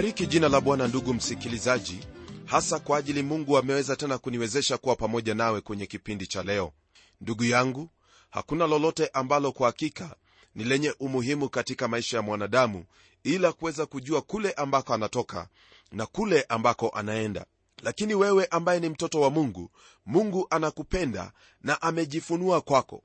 nalibariki 0.00 0.26
jina 0.26 0.48
la 0.48 0.60
bwana 0.60 0.88
ndugu 0.88 1.14
msikilizaji 1.14 2.00
hasa 2.44 2.78
kwa 2.78 2.98
ajili 2.98 3.22
mungu 3.22 3.58
ameweza 3.58 3.96
tena 3.96 4.18
kuniwezesha 4.18 4.78
kuwa 4.78 4.96
pamoja 4.96 5.34
nawe 5.34 5.60
kwenye 5.60 5.86
kipindi 5.86 6.26
cha 6.26 6.42
leo. 6.42 6.72
Ndugu 7.20 7.44
yangu 7.44 7.88
hakuna 8.30 8.66
lolote 8.66 9.06
ambalo 9.12 9.52
kwa 9.52 9.66
hakika 9.66 10.16
ni 10.54 10.64
lenye 10.64 10.94
umuhimu 11.00 11.48
katika 11.48 11.88
maisha 11.88 12.16
ya 12.16 12.22
mwanadamu 12.22 12.84
ila 13.24 13.52
kuweza 13.52 13.86
kujua 13.86 14.22
kule 14.22 14.52
ambako 14.52 14.94
anatoka 14.94 15.48
na 15.92 16.06
kule 16.06 16.42
ambako 16.48 16.88
anaenda. 16.88 17.46
Lakini 17.82 18.14
wewe 18.14 18.46
ambaye 18.46 18.80
ni 18.80 18.88
mtoto 18.88 19.20
wa 19.20 19.30
mungu 19.30 19.70
mungu 20.06 20.46
anakupenda 20.50 21.32
na 21.62 21.82
amejifunua 21.82 22.60
kwako. 22.60 23.02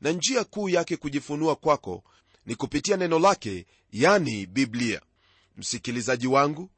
Na 0.00 0.10
njia 0.12 0.44
kuu 0.44 0.68
yake 0.68 0.96
kujifunua 0.96 1.56
kwako 1.56 2.02
ni 2.46 2.54
kupitia 2.54 2.96
neno 2.96 3.18
lake 3.18 3.66
yani 3.92 4.46
biblia 4.46 5.00
msikilizaji 5.56 6.26
wangu 6.26 6.70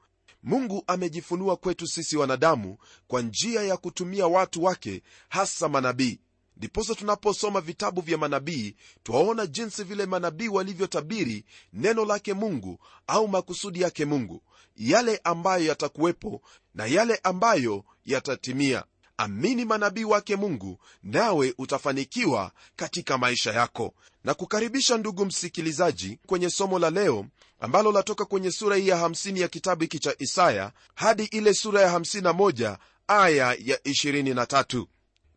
mungu 0.43 0.84
amejifunua 0.87 1.57
kwetu 1.57 1.87
sisi 1.87 2.17
wanadamu 2.17 2.79
kwa 3.07 3.23
njia 3.23 3.62
ya 3.62 3.77
kutumia 3.77 4.27
watu 4.27 4.65
wake 4.65 5.03
hasa 5.29 5.69
manabii. 5.69 6.20
Ndiposa 6.57 6.95
tunaposoma 6.95 7.61
vitabu 7.61 8.01
vya 8.01 8.19
manabii 8.19 8.77
twaona 9.03 9.47
jinsi 9.47 9.85
vile 9.85 10.07
manabii 10.07 10.48
walivyotabiri 10.48 11.45
neno 11.73 12.05
lake 12.05 12.35
mungu 12.35 12.79
au 13.07 13.29
makusudi 13.29 13.81
yake 13.81 14.05
mungu 14.05 14.43
yale 14.77 15.20
ambayo 15.25 15.65
yatakuwepo 15.67 16.42
na 16.75 16.87
yale 16.87 17.20
ambayo 17.23 17.85
yatatimia. 18.05 18.85
Amini 19.17 19.65
manabii 19.65 20.05
wake 20.05 20.37
mungu 20.37 20.79
nawe 21.03 21.55
utafanikiwa 21.59 22.53
katika 22.77 23.19
maisha 23.19 23.53
yako. 23.53 23.95
Na 24.25 24.35
kukaribisha 24.35 24.98
ndugu 24.98 25.25
msikilizaji 25.25 26.19
kwenye 26.27 26.51
somo 26.51 26.79
la 26.79 26.91
leo 26.91 27.27
ambalo 27.61 27.92
latoka 27.92 28.25
kwenye 28.25 28.51
sura 28.51 28.77
hii 28.77 28.89
ya 28.89 28.97
50 28.97 29.41
ya 29.41 29.48
kitabu 29.48 29.83
hiki 29.83 29.98
cha 29.98 30.14
isaya 30.19 30.73
hadi 30.95 31.25
ile 31.25 31.55
sura 31.55 31.81
ya 31.81 31.98
51 31.98 32.77
aya 33.09 33.56
ya 33.61 33.77
23 33.77 34.87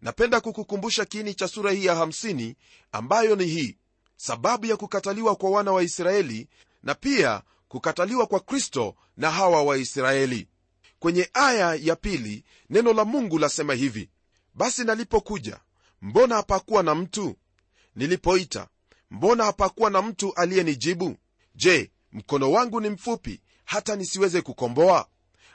napenda 0.02 0.42
kukukumbusha 0.42 1.06
kiini 1.06 1.34
cha 1.34 1.48
sura 1.48 1.72
hii 1.72 1.86
ya 1.86 1.94
50 1.96 2.56
ambayo 2.92 3.36
ni 3.36 3.46
hii 3.46 3.78
sababu 4.16 4.66
ya 4.66 4.78
kukataliwa 4.78 5.36
kwa 5.36 5.50
wana 5.50 5.72
wa 5.72 5.84
israeli 5.84 6.48
na 6.84 6.96
pia 6.96 7.42
kukataliwa 7.68 8.28
kwa 8.28 8.40
kristo 8.40 8.96
na 9.18 9.32
hawa 9.32 9.64
waisraeli 9.64 10.48
kwenye 11.00 11.30
aya 11.34 11.76
ya 11.76 11.96
pili 11.96 12.44
neno 12.70 12.94
la 12.94 13.06
mungu 13.06 13.40
lasema 13.40 13.74
hivi 13.74 14.10
basi 14.54 14.84
nalipokuja 14.84 15.60
mbona 16.02 16.36
hapakuwa 16.36 16.84
na 16.84 16.96
mtu? 16.96 17.36
Nilipoita 17.96 18.68
mbona 19.12 19.44
hapakuwa 19.46 19.90
na 19.90 20.02
mtu 20.02 20.34
aliyenijibu? 20.34 21.16
Je 21.56 21.92
mkono 22.12 22.52
wangu 22.52 22.82
ni 22.82 22.90
mfupi 22.90 23.42
hata 23.66 23.96
nisiweze 23.96 24.42
kukomboa? 24.42 25.08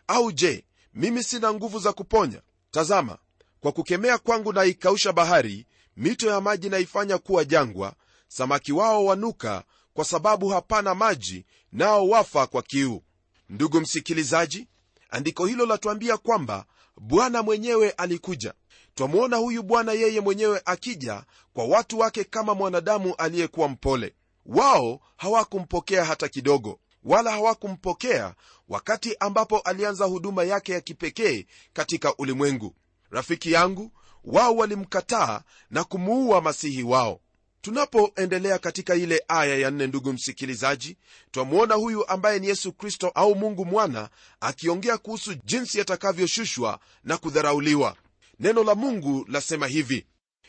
Au 0.06 0.32
je 0.32 0.64
mimi 0.94 1.22
sina 1.24 1.52
nguvu 1.54 1.78
za 1.78 1.92
kuponya? 1.92 2.42
Tazama 2.70 3.18
kwa 3.60 3.72
kukemea 3.72 4.18
kwangu 4.18 4.52
naikausha 4.52 5.12
bahari 5.12 5.66
mito 5.96 6.30
ya 6.30 6.40
maji 6.40 6.68
naifanya 6.68 7.18
kuwa 7.18 7.44
jangwa 7.44 7.94
samaki 8.28 8.72
wao 8.72 9.04
wanuka 9.04 9.64
kwa 9.94 10.04
sababu 10.04 10.48
hapana 10.48 10.94
maji 10.94 11.46
nao 11.72 12.08
wafa 12.08 12.46
kwa 12.46 12.62
kiu. 12.62 13.02
Ndugu 13.48 13.80
msikilizaji 13.80 14.68
andiko 15.10 15.46
hilo 15.46 15.66
latuambia 15.66 16.16
kwamba 16.16 16.64
bwana 17.00 17.42
mwenyewe 17.42 17.90
alikuja. 17.90 18.54
Twamwona 18.94 19.36
huyu 19.36 19.62
bwana 19.62 19.92
yeye 19.92 20.20
mwenyewe 20.20 20.62
akija 20.64 21.24
kwa 21.52 21.64
watu 21.64 21.98
wake 21.98 22.24
kama 22.24 22.54
mwanadamu 22.54 23.14
aliyekuwa 23.14 23.68
mpole 23.68 24.14
wao 24.48 25.00
hawakumpokea 25.16 26.04
hata 26.04 26.28
kidogo 26.28 26.80
wala 27.04 27.30
hawakumpokea 27.30 28.34
wakati 28.68 29.16
ambapo 29.20 29.58
alianza 29.58 30.04
huduma 30.04 30.44
yake 30.44 30.72
ya 30.72 30.80
kipekee 30.80 31.46
katika 31.72 32.16
ulimwengu. 32.16 32.74
Rafiki 33.10 33.52
yangu 33.52 33.92
wao 34.24 34.56
walimkataa 34.56 35.40
na 35.70 35.84
kumuua 35.84 36.40
masihi 36.40 36.82
wao. 36.82 37.20
Tunapoendelea 37.60 38.58
katika 38.58 38.94
ile 38.94 39.24
aya 39.28 39.56
ya 39.56 39.70
nne 39.70 39.86
ndugu 39.86 40.12
msikilizaji 40.12 40.96
twamwona 41.30 41.74
huyu 41.74 42.08
ambaye 42.08 42.38
ni 42.38 42.46
yesu 42.48 42.72
kristo 42.72 43.08
au 43.14 43.34
mungu 43.34 43.64
mwana 43.64 44.08
akiongea 44.40 44.98
kuhusu 44.98 45.34
jinsi 45.34 45.80
atakavyoshushwa 45.80 46.78
na 47.04 47.16
kudharauliwa. 47.16 47.96
Neno 48.40 48.64
la 48.64 48.74
mungu 48.74 49.24
lasema 49.28 49.66
hivi 49.66 50.06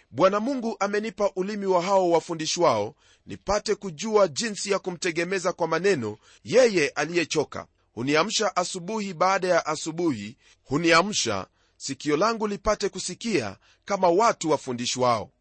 bwana 0.10 0.40
mungu 0.40 0.78
amenipa 0.80 1.32
ulimi 1.36 1.66
wa 1.66 1.82
hao 1.82 2.10
wafundishwao 2.12 2.96
nipate 3.26 3.76
kujua 3.76 4.28
jinsi 4.28 4.72
ya 4.72 4.80
kumtegemeza 4.80 5.54
kwa 5.54 5.68
maneno 5.68 6.18
yeye 6.44 6.90
aliyechoka. 6.90 7.68
Huniamsha 7.94 8.56
asubuhi 8.56 9.14
baada 9.14 9.48
ya 9.48 9.66
asubuhi 9.66 10.38
huniamsha 10.64 11.48
sikio 11.78 12.18
langu 12.18 12.48
lipate 12.48 12.90
kusikia 12.90 13.58
kama 13.86 14.10
watu 14.10 14.50
wafundishwao. 14.50 15.32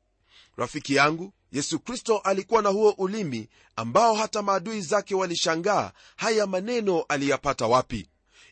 Rafiki 0.57 0.95
yangu 0.95 1.33
yesu 1.53 1.79
kristo 1.81 2.19
alikuwa 2.19 2.63
na 2.63 2.69
huo 2.69 2.91
ulimi 2.99 3.49
ambao 3.77 4.15
hata 4.15 4.43
maadui 4.43 4.81
zake 4.81 5.15
walishangaa 5.15 5.93
haya 6.17 6.47
maneno 6.47 7.03
aliyapata 7.09 7.67
wapi. 7.67 8.09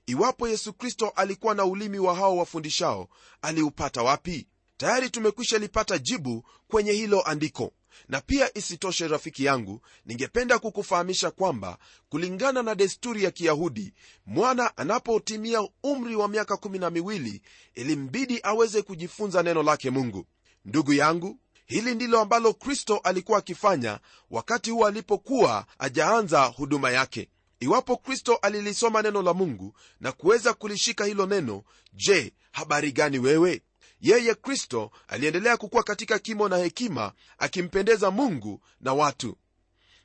Iwapo 0.07 0.49
yesu 0.49 0.73
kristo 0.73 1.09
alikuwa 1.17 1.55
na 1.55 1.65
ulimi 1.65 1.99
wa 1.99 2.15
hao 2.15 2.37
wafundishao 2.37 3.09
aliupata 3.43 4.03
wapi 4.03 4.47
tayari 4.77 5.11
tumekwisha 5.11 5.59
lipata 5.59 5.99
jibu 5.99 6.45
kwenye 6.69 6.93
hilo 6.93 7.23
andiko. 7.29 7.73
Na 8.09 8.21
pia 8.21 8.59
isitoshe 8.59 9.09
rafiki 9.09 9.45
yangu 9.45 9.81
ningependa 10.07 10.59
kukufahamisha 10.59 11.31
kwamba 11.31 11.79
kulingana 12.09 12.63
na 12.63 12.75
desturi 12.75 13.25
ya 13.25 13.31
kiyahudi 13.31 13.95
mwana 14.27 14.77
anapotimia 14.77 15.69
umri 15.83 16.17
wa 16.17 16.29
miaka 16.29 16.57
kumi 16.57 16.79
na 16.79 16.91
miwili 16.91 17.43
ilimbidi 17.75 18.41
aweze 18.43 18.83
kujifunza 18.83 19.43
neno 19.43 19.63
lake 19.63 19.91
mungu. 19.91 20.27
Ndugu 20.65 20.93
yangu 20.93 21.39
hili 21.67 21.95
ndilo 21.95 22.21
ambalo 22.21 22.55
kristo 22.55 22.97
alikuwa 23.05 23.39
akifanya 23.39 24.01
wakati 24.31 24.71
huo 24.71 24.87
alipokuwa 24.87 25.67
ajaanza 25.79 26.45
huduma 26.45 26.91
yake. 26.91 27.29
Iwapo 27.61 27.97
kristo 27.97 28.37
alilisoma 28.43 29.03
neno 29.03 29.23
la 29.23 29.35
mungu 29.35 29.75
na 30.01 30.13
kuweza 30.13 30.55
kulishika 30.55 31.05
hilo 31.05 31.27
neno 31.27 31.63
je 31.93 32.33
habari 32.53 32.93
gani 32.93 33.19
wewe 33.19 33.63
yeye 34.05 34.35
kristo 34.35 34.91
aliendelea 35.09 35.57
kukuwa 35.57 35.83
katika 35.83 36.19
kimo 36.19 36.49
na 36.49 36.57
hekima 36.57 37.13
akimpendeza 37.39 38.11
mungu 38.11 38.61
na 38.81 38.95
watu. 38.95 39.37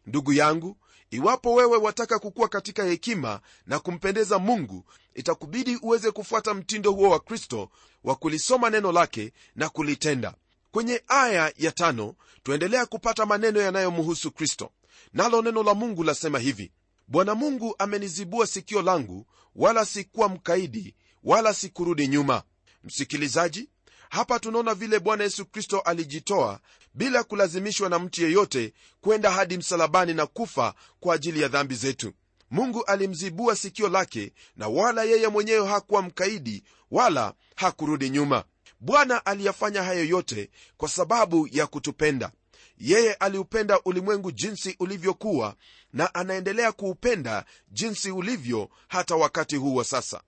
Ndugu 0.06 0.34
yangu 0.34 0.78
iwapo 1.12 1.54
wewe 1.54 1.78
wataka 1.78 2.20
kukuwa 2.20 2.48
katika 2.48 2.84
hekima 2.84 3.42
na 3.66 3.80
kumpendeza 3.80 4.40
mungu 4.40 4.86
itakubidi 5.14 5.76
uweze 5.82 6.12
kufuata 6.12 6.54
mtindo 6.54 6.92
huo 6.92 7.10
wa 7.10 7.20
kristo 7.20 7.70
wa 8.04 8.16
kulisoma 8.16 8.70
neno 8.70 8.92
lake 8.92 9.34
na 9.56 9.70
kulitenda. 9.70 10.34
Kwenye 10.72 11.04
aya 11.08 11.54
ya 11.58 11.72
tano 11.72 12.16
tuendelea 12.44 12.86
kupata 12.86 13.26
maneno 13.26 13.62
yanayomhusu 13.62 14.32
kristo. 14.32 14.72
Nalo 15.14 15.42
neno 15.42 15.64
la 15.64 15.74
mungu 15.74 16.04
lasema 16.04 16.40
hivi 16.40 16.72
bwana 17.08 17.36
mungu 17.36 17.76
amenizibua 17.80 18.48
sikio 18.48 18.82
langu 18.82 19.26
wala 19.56 19.86
sikuwa 19.86 20.30
mkaidi 20.30 20.96
wala 21.24 21.54
sikurudi 21.54 22.08
nyuma. 22.08 22.44
Msikilizaji 22.84 23.70
hapa 24.10 24.40
tunaona 24.40 24.74
vile 24.74 25.00
bwana 25.00 25.24
yesu 25.24 25.46
kristo 25.46 25.80
alijitoa 25.80 26.60
bila 26.94 27.24
kulazimishwa 27.24 27.90
na 27.90 28.00
mtu 28.00 28.22
yeyote 28.24 28.74
kwenda 29.02 29.32
hadi 29.32 29.58
msalabani 29.58 30.14
na 30.14 30.26
kufa 30.28 30.74
kwa 31.00 31.16
ajili 31.16 31.42
ya 31.42 31.48
dhambi 31.48 31.76
zetu. 31.76 32.14
Mungu 32.52 32.84
alimzibua 32.84 33.56
sikio 33.56 33.90
lake 33.90 34.34
na 34.56 34.68
wala 34.68 35.04
yeye 35.04 35.28
mwenyewe 35.28 35.68
hakuwa 35.68 36.02
mkaidi 36.02 36.64
wala 36.92 37.34
hakurudi 37.56 38.10
nyuma. 38.10 38.44
Bwana 38.80 39.26
aliyafanya 39.26 39.84
hayo 39.84 40.06
yote 40.06 40.50
kwa 40.78 40.90
sababu 40.90 41.48
ya 41.52 41.68
kutupenda. 41.68 42.32
Yeye 42.78 43.14
aliupenda 43.14 43.80
ulimwengu 43.86 44.32
jinsi 44.32 44.76
ulivyokuwa 44.80 45.56
na 45.94 46.14
anaendelea 46.16 46.72
kuupenda 46.72 47.46
jinsi 47.72 48.12
ulivyo 48.12 48.70
hata 48.88 49.16
wakati 49.16 49.56
huu 49.56 49.76
wa 49.76 49.84
sasa 49.84 50.22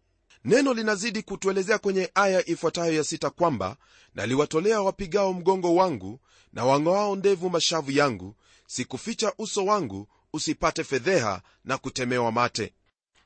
neno 0.45 0.73
linazidi 0.73 1.21
kutuelezea 1.23 1.77
kwenye 1.77 2.11
aya 2.15 2.49
ifuatayo 2.49 2.93
ya 2.93 3.03
sita 3.03 3.29
kwamba 3.29 3.77
naliwatolea 4.15 4.81
wapigao 4.81 5.33
mgongo 5.33 5.75
wangu 5.75 6.19
na 6.53 6.65
wang'oao 6.65 7.15
ndevu 7.15 7.49
mashavu 7.49 7.91
yangu. 7.91 8.35
Sikuficha 8.67 9.33
uso 9.37 9.65
wangu 9.65 10.07
usipate 10.33 10.83
fedheha 10.83 11.41
na 11.65 11.77
kutemewa 11.77 12.31
mate. 12.31 12.73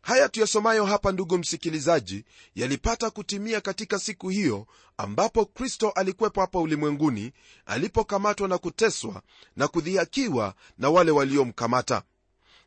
Haya 0.01 0.29
tuyasomayo 0.29 0.85
hapa 0.85 1.12
ndugu 1.12 1.38
msikilizaji 1.38 2.25
yalipata 2.56 3.09
kutimia 3.09 3.62
katika 3.62 4.00
siku 4.00 4.29
hiyo 4.29 4.67
ambapo 4.97 5.45
kristo 5.45 5.89
alikwepo 5.89 6.41
hapa 6.41 6.59
ulimwenguni 6.59 7.31
alipokamatwa 7.65 8.47
na 8.47 8.57
kuteswa 8.57 9.21
na 9.56 9.67
kudhihakiwa 9.67 10.56
na 10.77 10.89
wale 10.89 11.12
waliomkamata 11.12 12.03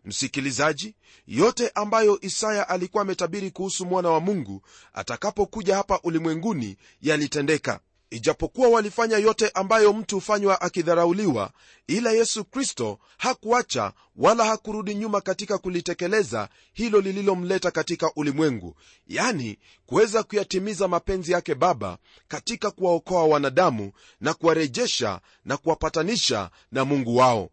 msikilizaji 0.09 0.95
yote 1.27 1.71
ambayo 1.75 2.19
isaya 2.21 2.69
alikuwa 2.69 3.03
ametabiri 3.03 3.51
kuhusu 3.51 3.87
mwana 3.87 4.11
wa 4.11 4.21
mungu 4.21 4.63
atakapokuja 4.93 5.77
hapa 5.77 6.01
ulimwenguni 6.03 6.77
yalitendeka. 7.03 7.81
Ijapokuwa 8.11 8.69
walifanya 8.69 9.17
yote 9.19 9.51
ambayo 9.55 9.93
mtu 9.93 10.15
hufanywa 10.15 10.61
akidharauliwa 10.61 11.51
ila 11.87 12.11
yesu 12.13 12.45
kristo 12.45 12.99
hakuacha 13.19 13.93
wala 14.17 14.45
hakurudi 14.45 14.95
nyuma 14.95 15.21
katika 15.21 15.59
kulitekeleza 15.59 16.49
hilo 16.73 17.01
lililomleta 17.01 17.71
katika 17.71 18.11
ulimwengu 18.17 18.77
yani 19.07 19.59
kuweza 19.87 20.23
kuyatimiza 20.23 20.89
mapenzi 20.89 21.33
yake 21.33 21.55
baba 21.55 21.99
katika 22.29 22.71
kuwaokoa 22.71 23.25
wanadamu 23.25 23.93
na 24.21 24.35
kuwarejesha 24.35 25.21
na 25.45 25.57
kuwapatanisha 25.57 26.51
na 26.73 26.85
mungu 26.85 27.17
wao. 27.17 27.51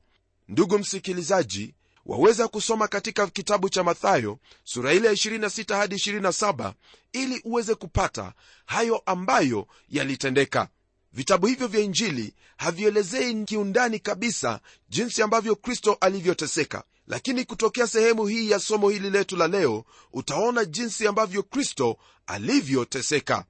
Ndugu 0.47 0.79
msikilizaji 0.79 1.73
waweza 2.05 2.47
kusoma 2.47 2.87
katika 2.87 3.27
kitabu 3.27 3.69
cha 3.69 3.83
mathayo 3.83 4.39
sura 4.63 4.93
ile 4.93 5.11
26 5.11 5.75
hadi 5.77 5.95
27 5.95 6.73
ili 7.13 7.41
uweze 7.45 7.75
kupata 7.75 8.33
hayo 8.65 9.01
ambayo 9.05 9.67
yalitendeka. 9.89 10.67
Vitabu 11.13 11.47
hivyo 11.47 11.67
vya 11.67 11.81
injili 11.81 12.33
havielezei 12.57 13.43
kiundani 13.43 13.99
kabisa 13.99 14.59
jinsi 14.89 15.21
ambavyo 15.21 15.55
kristo 15.55 15.97
alivyoteseka. 16.01 16.83
Lakini 17.07 17.43
kutokea 17.45 17.87
sehemu 17.87 18.27
hii 18.27 18.49
ya 18.51 18.59
somo 18.59 18.89
hili 18.89 19.09
letu 19.09 19.35
la 19.35 19.47
leo 19.47 19.85
utaona 20.13 20.65
jinsi 20.65 21.07
ambavyo 21.07 21.43
kristo 21.43 21.97
alivyoteseka 22.27 23.45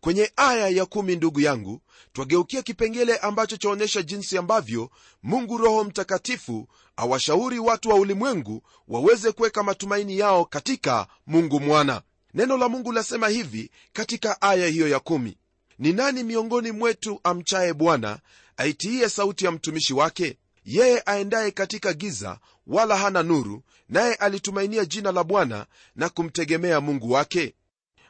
kwenye 0.00 0.32
aya 0.36 0.68
ya 0.68 0.86
kumi 0.86 1.16
ndugu 1.16 1.40
yangu 1.40 1.80
twageukia 2.12 2.62
kipengele 2.62 3.16
ambacho 3.16 3.56
chaonyesha 3.56 4.02
jinsi 4.02 4.38
ambavyo 4.38 4.90
mungu 5.22 5.58
roho 5.58 5.84
mtakatifu 5.84 6.68
awashauri 6.96 7.58
watu 7.58 7.88
wa 7.88 7.94
ulimwengu 7.94 8.62
waweze 8.88 9.32
kuweka 9.32 9.62
matumaini 9.62 10.18
yao 10.18 10.44
katika 10.44 11.06
mungu 11.26 11.60
mwana. 11.60 12.02
Neno 12.34 12.56
la 12.56 12.68
mungu 12.68 12.92
lasema 12.92 13.28
hivi 13.28 13.70
katika 13.92 14.42
aya 14.42 14.66
hiyo 14.66 14.88
ya 14.88 15.00
kumi. 15.00 15.36
Ni 15.78 15.92
nani 15.92 16.22
miongoni 16.22 16.70
mwetu 16.72 17.20
amchaye 17.24 17.74
bwana 17.74 18.18
aitiiye 18.56 19.08
sauti 19.08 19.44
ya 19.44 19.50
mtumishi 19.50 19.94
wake? 19.94 20.38
Yeye 20.64 21.02
aendaye 21.06 21.50
katika 21.50 21.92
giza 21.92 22.38
wala 22.66 22.96
hana 22.96 23.22
nuru 23.22 23.62
naye 23.88 24.14
alitumainia 24.14 24.84
jina 24.84 25.12
la 25.12 25.24
bwana 25.24 25.66
na 25.96 26.08
kumtegemea 26.08 26.80
mungu 26.80 27.10
wake 27.12 27.54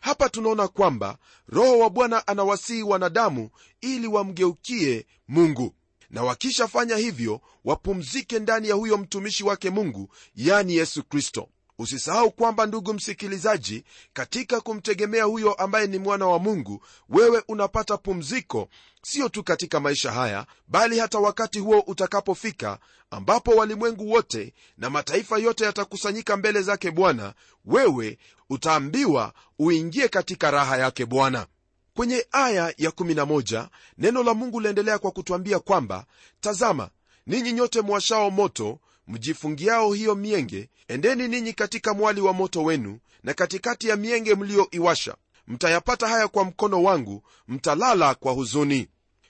hapa 0.01 0.29
tunaona 0.29 0.69
kwamba 0.69 1.19
roho 1.49 1.79
wa 1.79 1.91
bwana 1.91 2.27
anawasihi 2.27 2.83
wanadamu 2.83 3.51
ili 3.81 4.07
wamgeukie 4.07 5.07
mungu. 5.29 5.75
Na 6.11 6.23
wakishafanya 6.23 6.97
hivyo 6.97 7.41
wapumzike 7.65 8.39
ndani 8.39 8.69
ya 8.69 8.75
huyo 8.75 8.99
mtumishi 8.99 9.45
wake 9.45 9.71
mungu 9.71 10.09
yani 10.35 10.75
yesu 10.77 11.03
kristo 11.03 11.49
usisahau 11.79 12.31
kwamba 12.31 12.67
ndugu 12.67 12.95
msikilizaji 12.95 13.85
katika 14.13 14.61
kumtegemea 14.61 15.25
huyo 15.25 15.53
ambaye 15.55 15.87
ni 15.87 15.99
mwana 15.99 16.27
wa 16.27 16.39
mungu 16.39 16.83
wewe 17.09 17.43
unapata 17.49 17.97
pumziko 17.97 18.69
sio 19.03 19.29
tu 19.29 19.43
katika 19.45 19.81
maisha 19.81 20.13
haya 20.13 20.47
bali 20.69 20.99
hata 20.99 21.19
wakati 21.19 21.59
huo 21.59 21.81
utakapofika 21.81 22.79
ambapo 23.11 23.51
walimwengu 23.51 24.11
wote 24.11 24.55
na 24.79 24.91
mataifa 24.91 25.39
yote 25.39 25.65
yatakusanyika 25.65 26.37
mbele 26.37 26.63
zake 26.63 26.91
bwana 26.91 27.35
wewe 27.65 28.19
utaambiwa 28.51 29.33
uingie 29.59 30.09
katika 30.09 30.51
raha 30.51 30.77
yake 30.77 31.07
bwana. 31.07 31.47
Kwenye 31.95 32.27
aya 32.33 32.75
ya 32.79 32.91
11 32.91 33.69
neno 33.99 34.23
la 34.23 34.35
mungu 34.35 34.61
liendelea 34.61 34.99
kwa 34.99 35.11
kutwambia 35.11 35.59
kwamba 35.59 36.05
tazama 36.41 36.91
ninyi 37.27 37.53
nyote 37.53 37.81
mwashao 37.81 38.31
moto 38.31 38.79
mjifungiao 39.09 39.93
hiyo 39.93 40.15
mienge 40.15 40.69
endeni 40.89 41.29
ninyi 41.29 41.53
katika 41.53 41.95
mwali 41.95 42.21
wa 42.21 42.33
moto 42.33 42.63
wenu 42.65 42.99
na 43.23 43.35
katikati 43.35 43.89
ya 43.89 43.97
mienge 43.97 44.35
mlioiwasha 44.35 45.17
mtayapata 45.47 46.09
haya 46.09 46.29
kwa 46.29 46.45
mkono 46.45 46.83
wangu 46.83 47.23
mtalala 47.49 48.15
kwa 48.15 48.33
huzuni. 48.33 48.89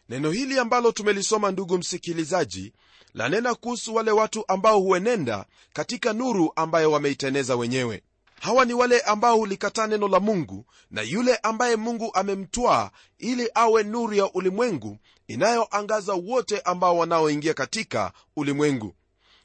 Neno 0.08 0.30
hili 0.30 0.58
ambalo 0.58 0.92
tumelisoma 0.92 1.50
ndugu 1.50 1.78
msikilizaji 1.78 2.72
lanena 3.14 3.54
kuhusu 3.54 3.94
wale 3.94 4.10
watu 4.10 4.44
ambao 4.48 4.80
huenenda 4.80 5.44
katika 5.72 6.12
nuru 6.12 6.52
ambayo 6.56 6.90
wameiteneza 6.92 7.56
wenyewe. 7.56 8.02
Hawa 8.40 8.64
ni 8.64 8.74
wale 8.74 9.00
ambao 9.00 9.36
hulikataa 9.36 9.86
neno 9.86 10.08
la 10.08 10.20
mungu 10.20 10.66
na 10.90 11.02
yule 11.02 11.36
ambaye 11.36 11.76
mungu 11.76 12.10
amemtwaa 12.14 12.90
ili 13.18 13.50
awe 13.54 13.82
nuru 13.82 14.14
ya 14.14 14.32
ulimwengu 14.32 14.98
inayoangaza 15.28 16.12
wote 16.14 16.60
ambao 16.60 16.98
wanaoingia 16.98 17.54
katika 17.54 18.12
ulimwengu 18.36 18.94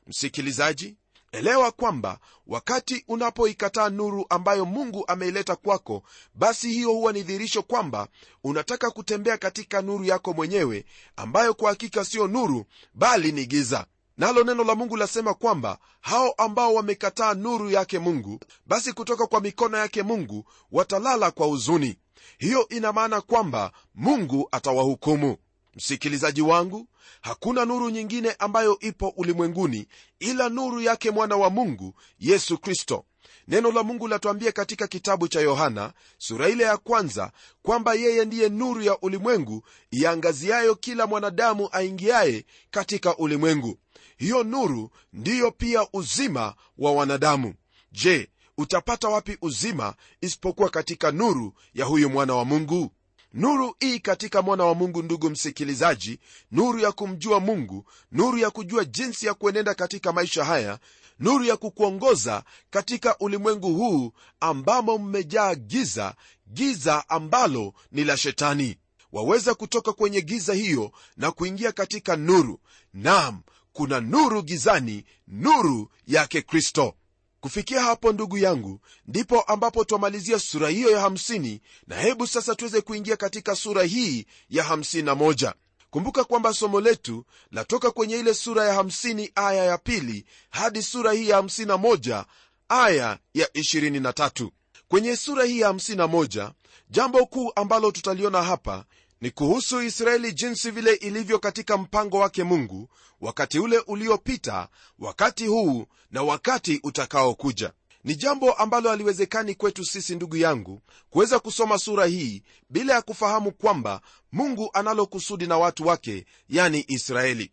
msikilizaji 0.07 0.97
elewa 1.31 1.71
kwamba 1.71 2.19
wakati 2.47 3.03
unapoikataa 3.07 3.89
nuru 3.89 4.25
ambayo 4.29 4.65
mungu 4.65 5.03
ameileta 5.07 5.55
kwako 5.55 6.03
basi 6.33 6.69
hiyo 6.69 6.89
huwa 6.91 7.13
ni 7.13 7.23
dhihirisho 7.23 7.61
kwamba 7.63 8.07
unataka 8.43 8.91
kutembea 8.91 9.37
katika 9.37 9.81
nuru 9.81 10.05
yako 10.05 10.33
mwenyewe 10.33 10.85
ambayo 11.15 11.53
kwa 11.53 11.69
hakika 11.69 12.05
siyo 12.05 12.27
nuru 12.27 12.65
bali 12.93 13.31
ni 13.31 13.45
giza. 13.45 13.85
Nalo 14.17 14.43
neno 14.43 14.63
la 14.63 14.75
mungu 14.75 14.97
lasema 14.97 15.33
kwamba 15.33 15.77
hao 16.01 16.31
ambao 16.31 16.73
wamekataa 16.73 17.33
nuru 17.33 17.69
yake 17.69 17.99
mungu 17.99 18.39
basi 18.65 18.93
kutoka 18.93 19.27
kwa 19.27 19.41
mikono 19.41 19.77
yake 19.77 20.03
mungu 20.03 20.45
watalala 20.71 21.31
kwa 21.31 21.47
huzuni. 21.47 21.97
Hiyo 22.37 22.67
ina 22.69 22.93
maana 22.93 23.21
kwamba 23.21 23.71
mungu 23.95 24.47
atawahukumu 24.51 25.37
msikilizaji 25.75 26.41
wangu 26.41 26.87
hakuna 27.21 27.65
nuru 27.65 27.89
nyingine 27.89 28.31
ambayo 28.39 28.79
ipo 28.79 29.09
ulimwenguni 29.17 29.87
ila 30.19 30.49
nuru 30.49 30.81
yake 30.81 31.11
mwana 31.11 31.35
wa 31.35 31.49
mungu 31.49 31.93
yesu 32.19 32.57
kristo. 32.57 33.05
Neno 33.47 33.71
la 33.71 33.83
mungu 33.83 34.07
latuambia 34.07 34.51
katika 34.51 34.87
kitabu 34.87 35.27
cha 35.27 35.41
yohana 35.41 35.93
sura 36.17 36.49
ile 36.49 36.63
ya 36.63 36.77
kwanza 36.77 37.31
kwamba 37.63 37.93
yeye 37.93 38.25
ndiye 38.25 38.49
nuru 38.49 38.81
ya 38.81 38.99
ulimwengu 38.99 39.63
iangaziayo 39.91 40.75
kila 40.75 41.07
mwanadamu 41.07 41.69
aingiaye 41.71 42.45
katika 42.71 43.17
ulimwengu. 43.17 43.77
Hiyo 44.17 44.43
nuru 44.43 44.89
ndiyo 45.13 45.51
pia 45.51 45.87
uzima 45.93 46.55
wa 46.77 46.91
wanadamu. 46.91 47.53
Je 47.91 48.29
utapata 48.57 49.09
wapi 49.09 49.37
uzima 49.41 49.93
isipokuwa 50.21 50.69
katika 50.69 51.11
nuru 51.11 51.53
ya 51.73 51.85
huyu 51.85 52.09
mwana 52.09 52.35
wa 52.35 52.45
mungu 52.45 52.91
nuru 53.33 53.75
ii 53.83 53.99
katika 53.99 54.41
mwana 54.41 54.65
wa 54.65 54.75
mungu 54.75 55.03
ndugu 55.03 55.29
msikilizaji 55.29 56.19
nuru 56.51 56.79
ya 56.79 56.91
kumjua 56.91 57.39
mungu 57.39 57.85
nuru 58.11 58.37
ya 58.37 58.49
kujua 58.49 58.85
jinsi 58.85 59.25
ya 59.25 59.33
kuenenda 59.33 59.73
katika 59.73 60.11
maisha 60.13 60.45
haya 60.45 60.79
nuru 61.19 61.43
ya 61.43 61.57
kukuongoza 61.57 62.43
katika 62.69 63.17
ulimwengu 63.17 63.73
huu 63.73 64.11
ambamo 64.39 64.97
mmejaa 64.97 65.55
giza 65.55 66.15
giza 66.53 67.09
ambalo 67.09 67.73
ni 67.91 68.03
la 68.03 68.17
shetani. 68.17 68.77
Waweza 69.11 69.53
kutoka 69.55 69.93
kwenye 69.93 70.21
giza 70.21 70.53
hiyo 70.53 70.91
na 71.17 71.31
kuingia 71.31 71.71
katika 71.71 72.15
nuru. 72.15 72.59
Nam 72.93 73.41
kuna 73.73 73.99
nuru 74.01 74.41
gizani 74.41 75.05
nuru 75.27 75.91
yake 76.07 76.41
kristo 76.41 76.93
kufikia 77.43 77.81
hapo 77.81 78.11
ndugu 78.11 78.37
yangu 78.37 78.79
ndipo 79.07 79.41
ambapo 79.41 79.83
twamalizia 79.83 80.39
sura 80.39 80.69
hiyo 80.69 80.89
ya 80.91 81.07
50 81.07 81.59
na 81.87 81.95
hebu 81.95 82.27
sasa 82.27 82.55
tuweze 82.55 82.81
kuingia 82.81 83.17
katika 83.17 83.55
sura 83.55 83.83
hii 83.83 84.25
ya 84.49 84.63
51 84.63 85.53
kumbuka 85.89 86.23
kwamba 86.23 86.53
somo 86.53 86.81
letu 86.81 87.25
latoka 87.51 87.91
kwenye 87.91 88.15
ile 88.19 88.33
sura 88.33 88.65
ya 88.65 88.81
50 88.81 89.31
aya 89.35 89.63
ya 89.65 89.77
pili 89.77 90.25
hadi 90.49 90.83
sura 90.83 91.11
hii 91.11 91.29
ya 91.29 91.41
51 91.41 92.25
aya 92.69 93.17
ya 93.33 93.45
23 93.47 94.49
kwenye 94.87 95.15
sura 95.15 95.43
hii 95.45 95.59
ya 95.59 95.69
51 95.69 96.51
jambo 96.89 97.25
kuu 97.25 97.51
ambalo 97.55 97.91
tutaliona 97.91 98.43
hapa 98.43 98.85
ni 99.23 99.31
kuhusu 99.31 99.81
israeli 99.81 100.33
jinsi 100.33 100.71
vile 100.71 100.93
ilivyo 100.93 101.39
katika 101.39 101.77
mpango 101.77 102.19
wake 102.19 102.43
mungu 102.43 102.89
wakati 103.21 103.59
ule 103.59 103.79
uliopita 103.79 104.67
wakati 104.99 105.47
huu 105.47 105.85
na 106.11 106.23
wakati 106.23 106.79
utakaokuja. 106.83 107.73
Ni 108.03 108.15
jambo 108.15 108.53
ambalo 108.53 108.89
haliwezekani 108.89 109.55
kwetu 109.55 109.85
sisi 109.85 110.15
ndugu 110.15 110.37
yangu 110.37 110.81
kuweza 111.09 111.39
kusoma 111.39 111.77
sura 111.77 112.05
hii 112.05 112.43
bila 112.69 112.93
ya 112.93 113.01
kufahamu 113.01 113.51
kwamba 113.51 114.01
mungu 114.31 114.69
analo 114.73 115.05
kusudi 115.05 115.47
na 115.47 115.57
watu 115.57 115.87
wake 115.87 116.25
yani 116.49 116.85
israeli. 116.87 117.51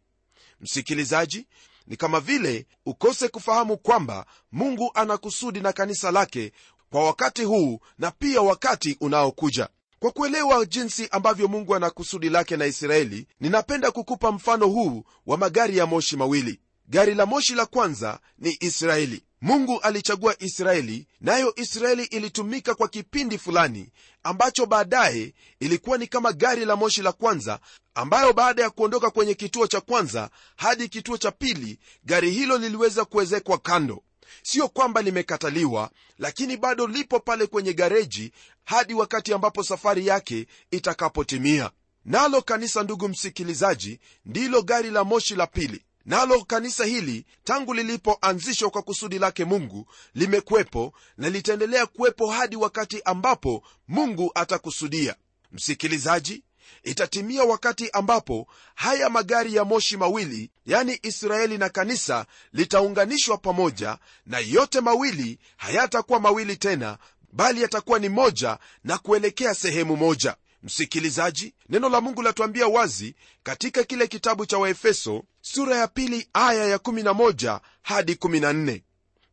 Msikilizaji 0.61 1.47
ni 1.87 1.97
kama 1.97 2.21
vile 2.21 2.67
ukose 2.87 3.29
kufahamu 3.29 3.79
kwamba 3.79 4.27
mungu 4.53 4.91
ana 4.95 5.19
kusudi 5.19 5.61
na 5.61 5.73
kanisa 5.73 6.11
lake 6.11 6.53
kwa 6.91 7.05
wakati 7.05 7.45
huu 7.45 7.81
na 7.99 8.11
pia 8.11 8.41
wakati 8.43 8.97
unaokuja 9.01 9.69
kwa 10.01 10.11
kuelewa 10.11 10.65
jinsi 10.65 11.09
ambavyo 11.11 11.49
mungu 11.49 11.75
ana 11.75 11.91
kusudi 11.91 12.29
lake 12.29 12.57
na 12.57 12.67
israeli 12.67 13.27
ninapenda 13.41 13.91
kukupa 13.91 14.33
mfano 14.33 14.67
huu 14.67 15.05
wa 15.27 15.37
magari 15.39 15.77
ya 15.77 15.87
moshi 15.87 16.17
mawili. 16.17 16.61
Gari 16.89 17.15
la 17.15 17.27
moshi 17.27 17.55
la 17.55 17.67
kwanza 17.67 18.21
ni 18.39 18.57
israeli. 18.61 19.23
Mungu 19.41 19.81
alichagua 19.81 20.35
israeli 20.39 21.07
nayo 21.21 21.53
israeli 21.57 22.05
ilitumika 22.05 22.75
kwa 22.75 22.89
kipindi 22.89 23.39
fulani 23.39 23.89
ambacho 24.23 24.67
baadaye 24.67 25.35
ilikuwa 25.61 25.99
ni 25.99 26.07
kama 26.07 26.33
gari 26.33 26.65
la 26.65 26.77
moshi 26.77 27.03
la 27.03 27.13
kwanza 27.13 27.61
ambayo 27.95 28.33
baada 28.33 28.63
ya 28.63 28.71
kuondoka 28.71 29.11
kwenye 29.11 29.35
kituo 29.35 29.67
cha 29.67 29.81
kwanza 29.81 30.31
hadi 30.57 30.89
kituo 30.89 31.17
cha 31.19 31.31
pili 31.31 31.79
gari 32.05 32.31
hilo 32.31 32.59
liliweza 32.59 33.05
kuwezekwa 33.05 33.59
kando 33.59 34.03
sio 34.43 34.69
kwamba 34.69 35.03
limekataliwa 35.03 35.91
lakini 36.19 36.57
bado 36.57 36.87
lipo 36.87 37.21
pale 37.21 37.47
kwenye 37.47 37.73
gareji 37.73 38.33
hadi 38.65 38.95
wakati 38.95 39.33
ambapo 39.33 39.63
safari 39.63 40.07
yake 40.07 40.47
itakapotimia. 40.71 41.71
Nalo 42.05 42.43
kanisa 42.43 42.83
ndugu 42.83 43.09
msikilizaji 43.09 44.01
ndilo 44.27 44.63
gari 44.63 44.91
la 44.91 45.05
moshi 45.05 45.35
la 45.35 45.47
pili. 45.47 45.85
Nalo 46.05 46.45
kanisa 46.45 46.85
hili 46.85 47.27
tangu 47.45 47.75
lilipoanzishwa 47.75 48.71
kwa 48.71 48.83
kusudi 48.83 49.19
lake 49.19 49.45
mungu 49.45 49.87
limekuwepo 50.15 50.93
na 51.17 51.29
litaendelea 51.31 51.87
kuwepo 51.87 52.31
hadi 52.31 52.57
wakati 52.57 53.03
ambapo 53.05 53.63
mungu 53.89 54.31
atakusudia. 54.35 55.15
Msikilizaji 55.53 56.43
itatimia 56.83 57.45
wakati 57.45 57.91
ambapo 57.91 58.47
haya 58.75 59.11
magari 59.11 59.55
ya 59.55 59.65
moshi 59.65 59.97
mawili 59.97 60.51
yani 60.67 60.99
israeli 61.03 61.59
na 61.59 61.69
kanisa 61.69 62.27
litaunganishwa 62.53 63.39
pamoja 63.39 63.99
na 64.27 64.39
yote 64.39 64.81
mawili 64.81 65.39
hayatakuwa 65.57 66.21
mawili 66.21 66.57
tena 66.57 66.99
bali 67.33 67.63
yatakuwa 67.63 67.99
ni 67.99 68.09
moja 68.09 68.59
na 68.85 68.99
kuelekea 68.99 69.55
sehemu 69.55 69.97
moja. 69.97 70.37
Msikilizaji 70.63 71.55
neno 71.69 71.89
la 71.89 72.01
mungu 72.01 72.23
latuambia 72.23 72.67
wazi 72.69 73.15
katika 73.43 73.85
kile 73.85 74.07
kitabu 74.07 74.47
cha 74.47 74.59
waefeso 74.59 75.23
sura 75.41 75.77
ya 75.77 75.89
pili 75.89 76.29
aya 76.33 76.77
ya11 76.77 77.61
hadi 77.83 78.13
14 78.15 78.81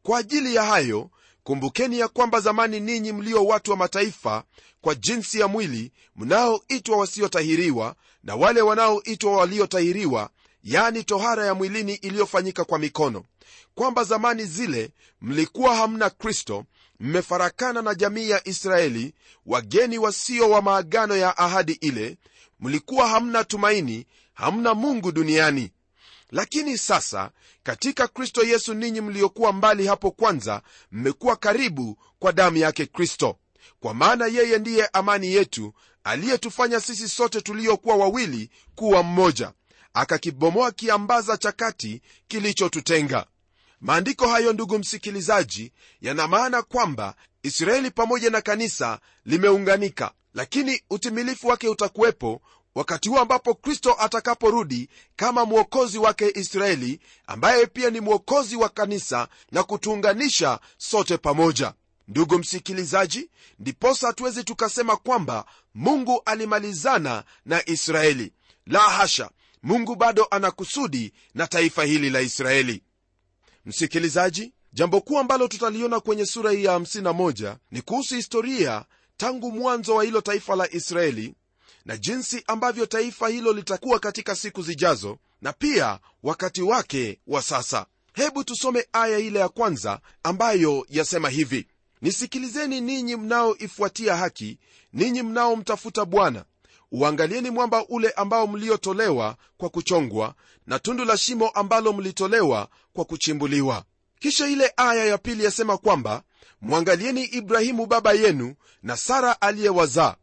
kwa 0.03 0.19
ajili 0.19 0.55
ya 0.55 0.63
hayo 0.63 1.09
kumbukeni 1.47 1.99
ya 1.99 2.07
kwamba 2.07 2.39
zamani 2.39 2.79
ninyi 2.79 3.11
mlio 3.11 3.45
watu 3.45 3.71
wa 3.71 3.77
mataifa 3.77 4.43
kwa 4.81 4.95
jinsi 4.95 5.39
ya 5.39 5.47
mwili 5.47 5.91
mnaoitwa 6.15 6.97
wasiotahiriwa 6.97 7.95
na 8.23 8.35
wale 8.35 8.61
wanaoitwa 8.61 9.31
waliotahiriwa 9.37 10.29
yani 10.63 11.03
tohara 11.03 11.45
ya 11.45 11.53
mwilini 11.53 11.93
iliyofanyika 11.93 12.63
kwa 12.65 12.79
mikono. 12.79 13.23
Kwamba 13.75 14.03
zamani 14.03 14.45
zile 14.45 14.91
mlikuwa 15.21 15.75
hamna 15.75 16.09
kristo 16.09 16.65
mmefarakana 16.99 17.81
na 17.81 17.95
jamii 17.95 18.29
ya 18.29 18.47
israeli 18.47 19.13
wageni 19.45 19.97
wasio 19.97 20.49
wa 20.49 20.61
maagano 20.61 21.15
ya 21.15 21.37
ahadi 21.37 21.71
ile 21.73 22.17
mlikuwa 22.59 23.07
hamna 23.07 23.43
tumaini 23.43 24.05
hamna 24.33 24.73
mungu 24.73 25.11
duniani 25.11 25.71
lakini 26.31 26.77
sasa 26.77 27.31
katika 27.63 28.07
kristo 28.07 28.43
yesu 28.43 28.73
ninyi 28.73 29.01
mliokuwa 29.01 29.53
mbali 29.53 29.87
hapo 29.87 30.11
kwanza 30.11 30.61
mmekuwa 30.91 31.35
karibu 31.35 31.97
kwa 32.19 32.31
damu 32.31 32.57
yake 32.57 32.85
kristo. 32.85 33.37
Kwa 33.79 33.93
maana 33.93 34.25
yeye 34.27 34.57
ndiye 34.59 34.85
amani 34.93 35.27
yetu 35.33 35.73
aliyetufanya 36.03 36.79
sisi 36.79 37.09
sote 37.09 37.41
tuliokuwa 37.41 37.95
wawili 37.95 38.49
kuwa 38.75 39.03
mmoja 39.03 39.51
akakibomoa 39.93 40.71
kiambaza 40.71 41.37
cha 41.37 41.51
kati 41.51 42.01
kilichotutenga. 42.27 43.25
Maandiko 43.81 44.27
hayo 44.27 44.53
ndugu 44.53 44.79
msikilizaji 44.79 45.73
yana 46.01 46.27
maana 46.27 46.61
kwamba 46.61 47.15
israeli 47.43 47.91
pamoja 47.91 48.29
na 48.29 48.41
kanisa 48.41 48.99
limeunganika 49.25 50.11
lakini 50.33 50.81
utimilifu 50.89 51.47
wake 51.47 51.69
utakuwepo 51.69 52.41
wakati 52.77 53.09
huo 53.09 53.19
ambapo 53.19 53.53
kristo 53.53 53.95
atakaporudi 53.99 54.89
kama 55.15 55.45
mwokozi 55.45 55.97
wake 55.97 56.31
israeli 56.35 56.99
ambaye 57.27 57.65
pia 57.65 57.89
ni 57.89 57.99
mwokozi 57.99 58.55
wa 58.55 58.69
kanisa 58.69 59.27
na 59.51 59.63
kutuunganisha 59.63 60.59
sote 60.77 61.17
pamoja. 61.17 61.73
Ndugu 62.07 62.39
msikilizaji 62.39 63.29
ndiposa 63.59 64.07
hatuwezi 64.07 64.43
tukasema 64.43 64.97
kwamba 64.97 65.45
mungu 65.75 66.21
alimalizana 66.25 67.23
na 67.45 67.69
israeli. 67.69 68.33
La 68.67 68.79
hasha 68.79 69.29
mungu 69.63 69.95
bado 69.95 70.27
ana 70.31 70.51
kusudi 70.51 71.13
na 71.33 71.47
taifa 71.47 71.83
hili 71.83 72.09
la 72.09 72.21
israeli. 72.21 72.83
Msikilizaji 73.65 74.53
jambo 74.73 75.01
kuu 75.01 75.19
ambalo 75.19 75.47
tutaliona 75.47 75.99
kwenye 75.99 76.25
sura 76.25 76.51
hii 76.51 76.63
ya 76.63 76.77
51 76.79 77.55
ni 77.71 77.81
kuhusu 77.81 78.15
historia 78.15 78.85
tangu 79.17 79.51
mwanzo 79.51 79.95
wa 79.95 80.03
hilo 80.03 80.21
taifa 80.21 80.55
la 80.55 80.71
israeli 80.73 81.35
na 81.87 81.97
jinsi 81.97 82.43
ambavyo 82.47 82.85
taifa 82.85 83.27
hilo 83.29 83.53
litakuwa 83.53 83.99
katika 83.99 84.35
siku 84.35 84.61
zijazo 84.61 85.17
na 85.41 85.53
pia 85.53 85.99
wakati 86.23 86.61
wake 86.61 87.19
wa 87.27 87.41
sasa. 87.41 87.85
Hebu 88.13 88.43
tusome 88.43 88.87
aya 88.93 89.19
ile 89.19 89.39
ya 89.39 89.49
kwanza 89.49 89.99
ambayo 90.23 90.85
yasema 90.89 91.29
hivi 91.29 91.67
nisikilizeni 92.01 92.81
ninyi 92.81 93.15
mnaoifuatia 93.15 94.15
haki 94.15 94.59
ninyi 94.93 95.21
mnaomtafuta 95.23 96.05
bwana. 96.05 96.45
Uangalieni 96.91 97.49
mwamba 97.49 97.85
ule 97.89 98.09
ambao 98.09 98.47
mliotolewa 98.47 99.35
kwa 99.57 99.69
kuchongwa 99.69 100.35
na 100.65 100.79
tundu 100.79 101.05
la 101.05 101.17
shimo 101.17 101.49
ambalo 101.49 101.93
mlitolewa 101.93 102.67
kwa 102.93 103.05
kuchimbuliwa. 103.05 103.83
Kisha 104.19 104.47
ile 104.47 104.73
aya 104.77 105.05
ya 105.05 105.17
pili 105.17 105.43
yasema 105.43 105.77
kwamba 105.77 106.23
mwangalieni 106.61 107.23
ibrahimu 107.23 107.85
baba 107.85 108.13
yenu 108.13 108.55
na 108.83 108.97
sara 108.97 109.41
aliyewazaa 109.41 110.15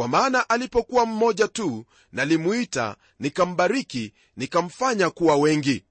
kwa 0.00 0.08
maana 0.08 0.48
alipokuwa 0.48 1.06
mmoja 1.06 1.48
tu 1.48 1.84
nalimuita 2.12 2.96
nikambariki 3.18 4.12
nikamfanya 4.36 5.10
kuwa 5.10 5.36
wengi. 5.36 5.84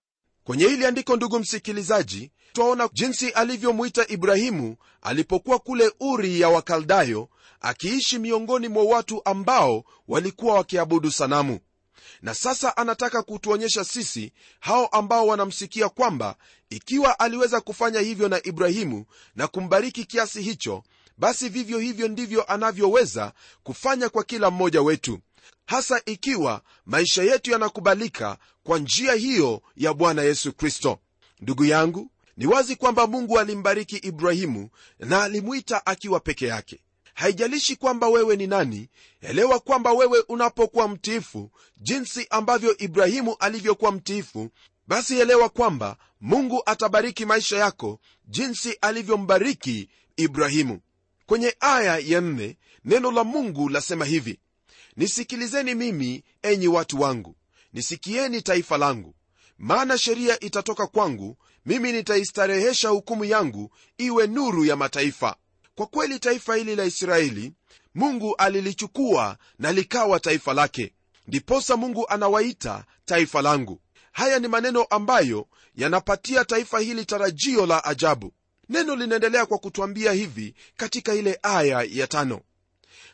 Kwenye 0.44 0.68
hili 0.68 0.86
andiko 0.86 1.16
ndugu 1.16 1.40
msikilizaji 1.40 2.32
twaona 2.54 2.90
jinsi 2.94 3.30
alivyomwita 3.30 4.08
ibrahimu 4.08 4.76
alipokuwa 5.02 5.60
kule 5.60 5.92
uri 6.00 6.42
ya 6.42 6.50
wakaldayo 6.50 7.30
akiishi 7.62 8.20
miongoni 8.20 8.68
mwa 8.68 8.84
watu 8.84 9.22
ambao 9.26 9.84
walikuwa 10.08 10.56
wakiabudu 10.56 11.12
sanamu. 11.12 11.60
Na 12.22 12.34
sasa 12.34 12.78
anataka 12.78 13.24
kutuonyesha 13.24 13.84
sisi 13.84 14.32
hao 14.60 14.86
ambao 14.88 15.28
wanamsikia 15.28 15.90
kwamba 15.90 16.36
ikiwa 16.70 17.20
aliweza 17.20 17.62
kufanya 17.62 18.00
hivyo 18.00 18.30
na 18.30 18.44
ibrahimu 18.44 19.06
na 19.36 19.48
kumbariki 19.48 20.06
kiasi 20.06 20.42
hicho 20.42 20.84
basi 21.20 21.50
vivyo 21.50 21.80
hivyo 21.80 22.08
ndivyo 22.08 22.44
anavyoweza 22.44 23.34
kufanya 23.64 24.10
kwa 24.10 24.24
kila 24.24 24.52
mmoja 24.52 24.82
wetu 24.82 25.20
hasa 25.66 26.02
ikiwa 26.06 26.62
maisha 26.86 27.24
yetu 27.24 27.52
yanakubalika 27.52 28.38
kwa 28.64 28.80
njia 28.80 29.14
hiyo 29.14 29.62
ya 29.76 29.94
bwana 29.94 30.22
yesu 30.22 30.54
kristo. 30.54 31.00
Ndugu 31.40 31.66
yangu 31.66 32.12
ni 32.38 32.46
wazi 32.46 32.76
kwamba 32.76 33.08
mungu 33.08 33.40
alimbariki 33.40 33.96
ibrahimu 33.98 34.70
na 35.00 35.24
alimwita 35.24 35.86
akiwa 35.86 36.20
peke 36.20 36.48
yake. 36.48 36.80
Haijalishi 37.14 37.76
kwamba 37.76 38.08
wewe 38.08 38.36
ni 38.36 38.48
nani 38.48 38.90
elewa 39.22 39.60
kwamba 39.60 39.94
wewe 39.94 40.20
unapokuwa 40.28 40.88
mtiifu 40.88 41.52
jinsi 41.78 42.28
ambavyo 42.30 42.78
ibrahimu 42.78 43.36
alivyokuwa 43.40 43.92
mtiifu 43.92 44.50
basi 44.88 45.20
elewa 45.20 45.50
kwamba 45.50 45.98
mungu 46.22 46.64
atabariki 46.66 47.26
maisha 47.26 47.58
yako 47.58 48.00
jinsi 48.28 48.78
alivyombariki 48.82 49.90
ibrahimu 50.18 50.80
kwenye 51.30 51.56
aya 51.60 51.98
ya 52.00 52.22
nne 52.22 52.58
neno 52.86 53.12
la 53.12 53.24
mungu 53.24 53.70
lasema 53.70 54.06
hivi 54.06 54.40
nisikilizeni 54.96 55.76
mimi 55.76 56.24
enyi 56.42 56.68
watu 56.68 57.02
wangu. 57.02 57.36
Nisikieni 57.74 58.42
taifa 58.42 58.78
langu. 58.78 59.16
Maana 59.58 59.98
sheria 59.98 60.40
itatoka 60.40 60.88
kwangu 60.88 61.38
mimi 61.66 61.92
nitaistarehesha 61.92 62.90
hukumu 62.90 63.26
yangu 63.26 63.72
iwe 63.98 64.28
nuru 64.28 64.66
ya 64.66 64.76
mataifa. 64.76 65.36
Kwa 65.76 65.88
kweli 65.88 66.20
taifa 66.20 66.56
hili 66.56 66.76
la 66.76 66.86
israeli 66.86 67.54
mungu 67.96 68.36
alilichukua 68.36 69.38
na 69.60 69.72
likawa 69.72 70.20
taifa 70.20 70.54
lake. 70.54 70.94
Ndiposa 71.28 71.78
mungu 71.78 72.08
anawaita 72.08 72.86
taifa 73.06 73.42
langu. 73.42 73.82
Haya 74.12 74.40
ni 74.40 74.48
maneno 74.48 74.84
ambayo 74.84 75.48
yanapatia 75.76 76.46
taifa 76.46 76.80
hili 76.80 77.06
tarajio 77.06 77.66
la 77.66 77.84
ajabu 77.84 78.34
neno 78.70 78.96
linaendelea 78.96 79.46
kwa 79.46 79.58
kutwambia 79.58 80.12
hivi 80.12 80.54
katika 80.78 81.14
ile 81.14 81.40
aya 81.44 81.88
ya 81.90 82.08
tano. 82.08 82.42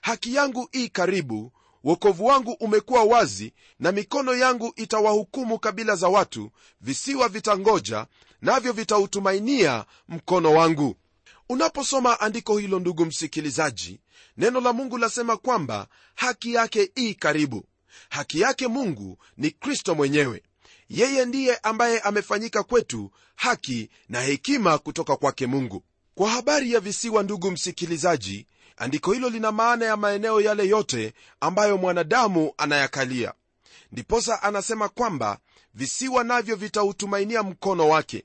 Haki 0.01 0.35
yangu 0.35 0.69
ii 0.75 0.89
karibu 0.89 1.51
wokovu 1.83 2.25
wangu 2.25 2.51
umekuwa 2.51 3.03
wazi 3.03 3.53
na 3.79 3.91
mikono 3.91 4.35
yangu 4.35 4.73
itawahukumu 4.75 5.59
kabila 5.59 5.95
za 5.95 6.07
watu 6.07 6.51
visiwa 6.81 7.29
vitangoja 7.29 8.07
navyo 8.41 8.73
vitautumainia 8.73 9.85
mkono 10.09 10.53
wangu. 10.53 10.95
Unaposoma 11.49 12.19
andiko 12.19 12.57
hilo 12.57 12.79
ndugu 12.79 13.05
msikilizaji 13.05 13.99
neno 14.37 14.61
la 14.61 14.73
mungu 14.73 14.97
lasema 14.97 15.37
kwamba 15.37 15.87
haki 16.15 16.53
yake 16.53 16.91
ii 16.99 17.13
karibu. 17.13 17.65
Haki 18.09 18.39
yake 18.39 18.67
mungu 18.67 19.17
ni 19.37 19.51
kristo 19.51 19.95
mwenyewe 19.95 20.43
yeye 20.89 21.25
ndiye 21.25 21.55
ambaye 21.57 21.99
amefanyika 21.99 22.63
kwetu 22.63 23.11
haki 23.35 23.89
na 24.09 24.21
hekima 24.21 24.77
kutoka 24.77 25.15
kwake 25.15 25.47
mungu. 25.47 25.83
Kwa 26.15 26.29
habari 26.29 26.73
ya 26.73 26.79
visiwa 26.79 27.23
ndugu 27.23 27.51
msikilizaji 27.51 28.47
andiko 28.77 29.11
hilo 29.13 29.29
lina 29.29 29.51
maana 29.51 29.85
ya 29.85 29.97
maeneo 29.97 30.41
yale 30.41 30.67
yote 30.67 31.13
ambayo 31.39 31.77
mwanadamu 31.77 32.53
anayakalia. 32.57 33.33
Ndiposa 33.91 34.43
anasema 34.43 34.89
kwamba 34.89 35.39
visiwa 35.73 36.23
navyo 36.23 36.55
vitautumainia 36.55 37.43
mkono 37.43 37.89
wake. 37.89 38.23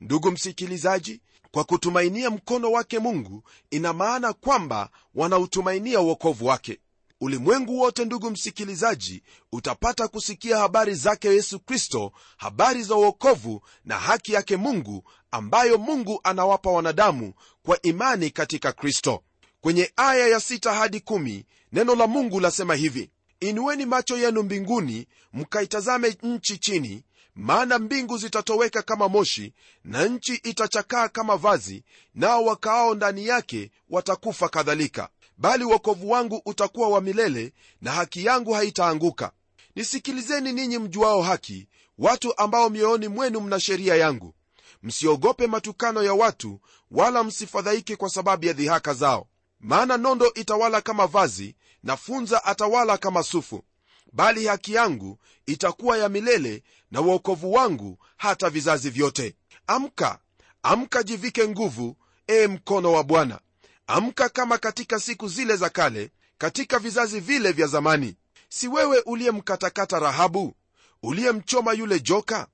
Ndugu 0.00 0.30
msikilizaji 0.30 1.20
kwa 1.50 1.64
kutumainia 1.64 2.30
mkono 2.30 2.72
wake 2.72 2.98
mungu 2.98 3.42
ina 3.70 3.92
maana 3.92 4.32
kwamba 4.32 4.90
wanautumainia 5.14 6.00
uokovu 6.00 6.46
wake 6.46 6.80
ulimwengu 7.20 7.78
wote 7.80 8.04
ndugu 8.04 8.30
msikilizaji 8.30 9.22
utapata 9.52 10.08
kusikia 10.08 10.58
habari 10.58 10.94
zake 10.94 11.28
yesu 11.28 11.60
kristo 11.60 12.12
habari 12.36 12.82
za 12.82 12.94
uokovu 12.94 13.62
na 13.84 13.98
haki 13.98 14.32
yake 14.32 14.56
mungu 14.56 15.04
ambayo 15.30 15.78
mungu 15.78 16.20
anawapa 16.24 16.70
wanadamu 16.70 17.32
kwa 17.62 17.82
imani 17.82 18.30
katika 18.30 18.72
kristo. 18.72 19.22
Kwenye 19.60 19.92
aya 19.96 20.28
ya 20.28 20.38
6 20.38 20.74
hadi 20.74 20.98
1 20.98 21.42
neno 21.72 21.94
la 21.94 22.06
mungu 22.06 22.40
lasema 22.40 22.74
hivi 22.74 23.10
inueni 23.40 23.86
macho 23.86 24.18
yenu 24.18 24.42
mbinguni 24.42 25.06
mkaitazame 25.32 26.16
nchi 26.22 26.58
chini 26.58 27.04
maana 27.34 27.78
mbingu 27.78 28.18
zitatoweka 28.18 28.82
kama 28.82 29.08
moshi 29.08 29.54
na 29.84 30.06
nchi 30.06 30.34
itachakaa 30.34 31.08
kama 31.08 31.36
vazi 31.36 31.84
nao 32.14 32.44
wakaao 32.44 32.94
ndani 32.94 33.26
yake 33.26 33.70
watakufa 33.90 34.48
kadhalika 34.48 35.08
bali 35.38 35.64
uokovu 35.64 36.10
wangu 36.10 36.42
utakuwa 36.46 36.88
wa 36.88 37.00
milele 37.00 37.52
na 37.80 37.92
haki 37.92 38.24
yangu 38.24 38.52
haitaanguka. 38.52 39.32
Nisikilizeni 39.74 40.52
ninyi 40.52 40.78
mjuao 40.78 41.22
haki 41.22 41.68
watu 41.98 42.38
ambao 42.38 42.70
mioyoni 42.70 43.08
mwenu 43.08 43.40
mna 43.40 43.60
sheria 43.60 43.94
yangu. 43.96 44.34
Msiogope 44.82 45.46
matukano 45.46 46.02
ya 46.02 46.14
watu 46.14 46.60
wala 46.90 47.24
msifadhaike 47.24 47.96
kwa 47.96 48.10
sababu 48.10 48.44
ya 48.46 48.52
dhihaka 48.52 48.94
zao. 48.94 49.28
Maana 49.60 49.96
nondo 49.96 50.32
itawala 50.34 50.80
kama 50.80 51.06
vazi 51.06 51.56
na 51.82 51.96
funza 51.96 52.44
atawala 52.44 52.98
kama 52.98 53.22
sufu. 53.22 53.64
Bali 54.12 54.46
haki 54.46 54.74
yangu 54.74 55.18
itakuwa 55.46 55.98
ya 55.98 56.08
milele 56.08 56.62
na 56.90 57.00
uokovu 57.00 57.52
wangu 57.52 57.98
hata 58.16 58.50
vizazi 58.50 58.90
vyote. 58.90 59.36
Amka 59.66 60.18
amka 60.62 61.02
jivike 61.02 61.48
nguvu 61.48 61.96
ee 62.28 62.46
mkono 62.46 62.92
wa 62.92 63.04
bwana 63.04 63.40
amka 63.88 64.28
kama 64.28 64.58
katika 64.58 65.00
siku 65.00 65.28
zile 65.28 65.56
za 65.56 65.68
kale 65.70 66.10
katika 66.38 66.78
vizazi 66.78 67.20
vile 67.20 67.52
vya 67.52 67.66
zamani. 67.66 68.16
Si 68.48 68.68
wewe 68.68 69.00
uliyemkatakata 69.06 69.98
rahabu? 69.98 70.54
Uliyemchoma 71.02 71.72
yule 71.72 72.00
joka? 72.00 72.46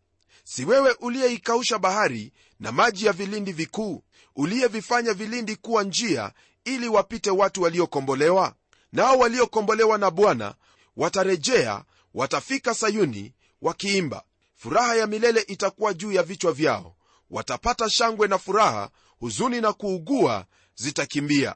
Si 0.44 0.64
wewe 0.64 0.96
uliyeikausha 1.00 1.78
bahari 1.78 2.32
na 2.60 2.72
maji 2.72 3.06
ya 3.06 3.12
vilindi 3.12 3.52
vikuu? 3.52 4.02
Uliyevifanya 4.36 5.12
vilindi 5.14 5.56
kuwa 5.56 5.82
njia 5.82 6.32
ili 6.64 6.88
wapite 6.88 7.30
watu 7.30 7.62
waliokombolewa? 7.62 8.54
Nao 8.92 9.18
waliokombolewa 9.18 9.98
na 9.98 10.10
bwana 10.10 10.54
watarejea 10.96 11.84
watafika 12.14 12.74
sayuni 12.74 13.34
wakiimba. 13.62 14.22
Furaha 14.54 14.94
ya 14.96 15.06
milele 15.06 15.40
itakuwa 15.40 15.94
juu 15.94 16.12
ya 16.12 16.22
vichwa 16.22 16.52
vyao. 16.52 16.96
Watapata 17.30 17.90
shangwe 17.90 18.28
na 18.28 18.38
furaha 18.38 18.90
huzuni 19.18 19.60
na 19.60 19.72
kuugua 19.72 20.46
zitakimbia. 20.74 21.54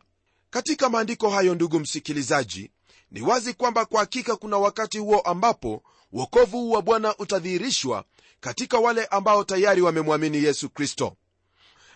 Katika 0.50 0.88
maandiko 0.88 1.30
hayo 1.30 1.54
ndugu 1.54 1.80
msikilizaji 1.80 2.70
ni 3.10 3.22
wazi 3.22 3.54
kwamba 3.54 3.84
kwa 3.84 4.00
hakika 4.00 4.36
kuna 4.36 4.58
wakati 4.58 4.98
huo 4.98 5.20
ambapo 5.20 5.82
wokovu 6.12 6.70
wa 6.72 6.82
bwana 6.82 7.16
utadhihirishwa 7.16 8.04
katika 8.40 8.78
wale 8.78 9.04
ambao 9.04 9.44
tayari 9.44 9.82
wamemwamini 9.82 10.44
yesu 10.44 10.70
kristo. 10.70 11.16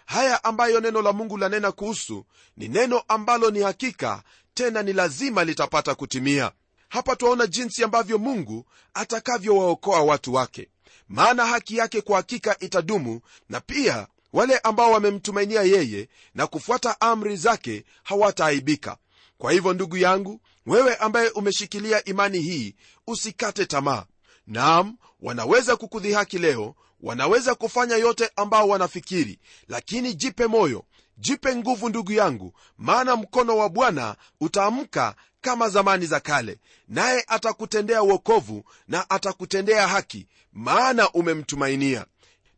Haya 0.07 0.45
ambayo 0.45 0.81
neno 0.81 1.03
la 1.03 1.13
mungu 1.13 1.37
lanena 1.37 1.73
kuhusu 1.73 2.25
ni 2.57 2.69
neno 2.69 3.03
ambalo 3.09 3.51
ni 3.51 3.61
hakika 3.61 4.23
tena 4.55 4.83
ni 4.83 4.93
lazima 4.93 5.45
litapata 5.45 5.95
kutimia. 5.95 6.53
Hapa 6.89 7.17
twaona 7.17 7.47
jinsi 7.47 7.85
ambavyo 7.85 8.19
mungu 8.19 8.67
atakavyowaokoa 8.95 10.01
watu 10.03 10.35
wake 10.35 10.69
maana 11.09 11.47
haki 11.47 11.77
yake 11.77 12.01
kwa 12.01 12.17
hakika 12.17 12.59
itadumu 12.59 13.21
na 13.49 13.61
pia 13.61 14.07
wale 14.33 14.59
ambao 14.59 14.91
wamemtumainia 14.93 15.63
yeye 15.63 16.09
na 16.35 16.47
kufuata 16.47 17.01
amri 17.01 17.37
zake 17.37 17.85
hawataaibika. 18.03 18.97
Kwa 19.39 19.53
hivyo 19.53 19.73
ndugu 19.73 19.97
yangu 19.97 20.41
wewe 20.67 20.97
ambaye 20.97 21.29
umeshikilia 21.29 22.05
imani 22.05 22.39
hii 22.41 22.75
usikate 23.07 23.67
tamaa. 23.67 24.05
Naam 24.47 24.97
wanaweza 25.21 25.77
kukudhihaki 25.77 26.39
leo 26.39 26.75
wanaweza 27.01 27.55
kufanya 27.55 27.97
yote 27.97 28.31
ambao 28.37 28.69
wanafikiri 28.69 29.39
lakini 29.69 30.15
jipe 30.15 30.47
moyo 30.47 30.85
jipe 31.19 31.57
nguvu 31.57 31.89
ndugu 31.89 32.13
yangu 32.13 32.53
maana 32.79 33.17
mkono 33.17 33.57
wa 33.57 33.69
bwana 33.69 34.17
utaamka 34.41 35.15
kama 35.41 35.69
zamani 35.69 36.07
za 36.07 36.21
kale 36.21 36.59
naye 36.89 37.25
atakutendea 37.29 38.03
uokovu 38.03 38.65
na 38.89 39.11
atakutendea 39.11 39.89
haki 39.89 40.27
maana 40.53 41.11
umemtumainia 41.11 42.07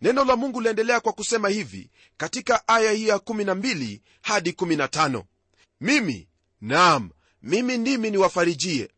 neno 0.04 0.24
la 0.24 0.36
mungu 0.36 0.60
liendelea 0.60 1.00
kwa 1.00 1.12
kusema 1.12 1.48
hivi 1.48 1.90
katika 2.16 2.68
aya 2.68 2.92
hii 2.92 3.08
ya 3.08 3.16
12 3.16 4.00
hadi 4.22 4.50
15 4.50 5.22
mimi 5.80 6.28
naam 6.60 7.10
mimi 7.42 7.78
ndimi 7.78 8.10
niwafarijie. 8.10 8.88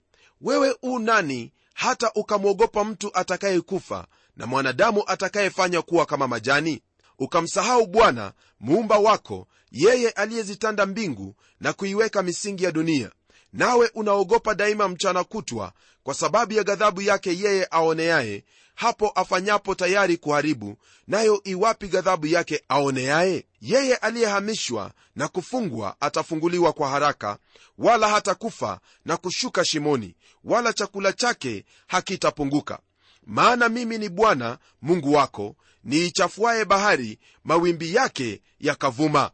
Wewe 0.40 0.76
u 0.82 0.98
nani 0.98 1.52
hata 1.74 2.12
ukamwogopa 2.14 2.84
mtu 2.84 3.10
atakayekufa 3.16 4.06
na 4.36 4.46
mwanadamu 4.46 5.02
atakayefanya 5.06 5.82
kuwa 5.82 6.06
kama 6.06 6.28
majani? 6.28 6.82
Ukamsahau 7.18 7.86
bwana 7.86 8.32
muumba 8.60 8.98
wako 8.98 9.48
yeye 9.70 10.10
aliyezitanda 10.10 10.86
mbingu 10.86 11.34
na 11.60 11.72
kuiweka 11.72 12.22
misingi 12.22 12.64
ya 12.64 12.72
dunia 12.72 13.10
nawe 13.56 13.90
unaogopa 13.94 14.54
daima 14.54 14.88
mchana 14.88 15.24
kutwa 15.24 15.72
kwa 16.02 16.14
sababu 16.14 16.52
ya 16.52 16.62
ghadhabu 16.64 17.02
yake 17.02 17.38
yeye 17.38 17.68
aoneaye 17.70 18.44
hapo 18.74 19.08
afanyapo 19.08 19.74
tayari 19.74 20.16
kuharibu 20.16 20.76
nayo 21.08 21.40
iwapi 21.44 21.88
ghadhabu 21.88 22.26
yake 22.26 22.62
aoneaye? 22.68 23.46
Yeye 23.60 23.96
aliyehamishwa 23.96 24.92
na 25.16 25.28
kufungwa 25.28 25.96
atafunguliwa 26.00 26.72
kwa 26.72 26.88
haraka 26.88 27.38
wala 27.78 28.08
hatakufa 28.08 28.80
na 29.04 29.16
kushuka 29.16 29.64
shimoni 29.64 30.14
wala 30.44 30.72
chakula 30.72 31.12
chake 31.12 31.64
hakitapunguka. 31.86 32.78
Maana 33.26 33.68
mimi 33.68 33.98
ni 33.98 34.08
bwana 34.08 34.58
mungu 34.82 35.12
wako 35.12 35.56
niichafuaye 35.84 36.64
bahari 36.64 37.18
mawimbi 37.44 37.94
yake 37.94 38.42
yakavuma. 38.60 39.30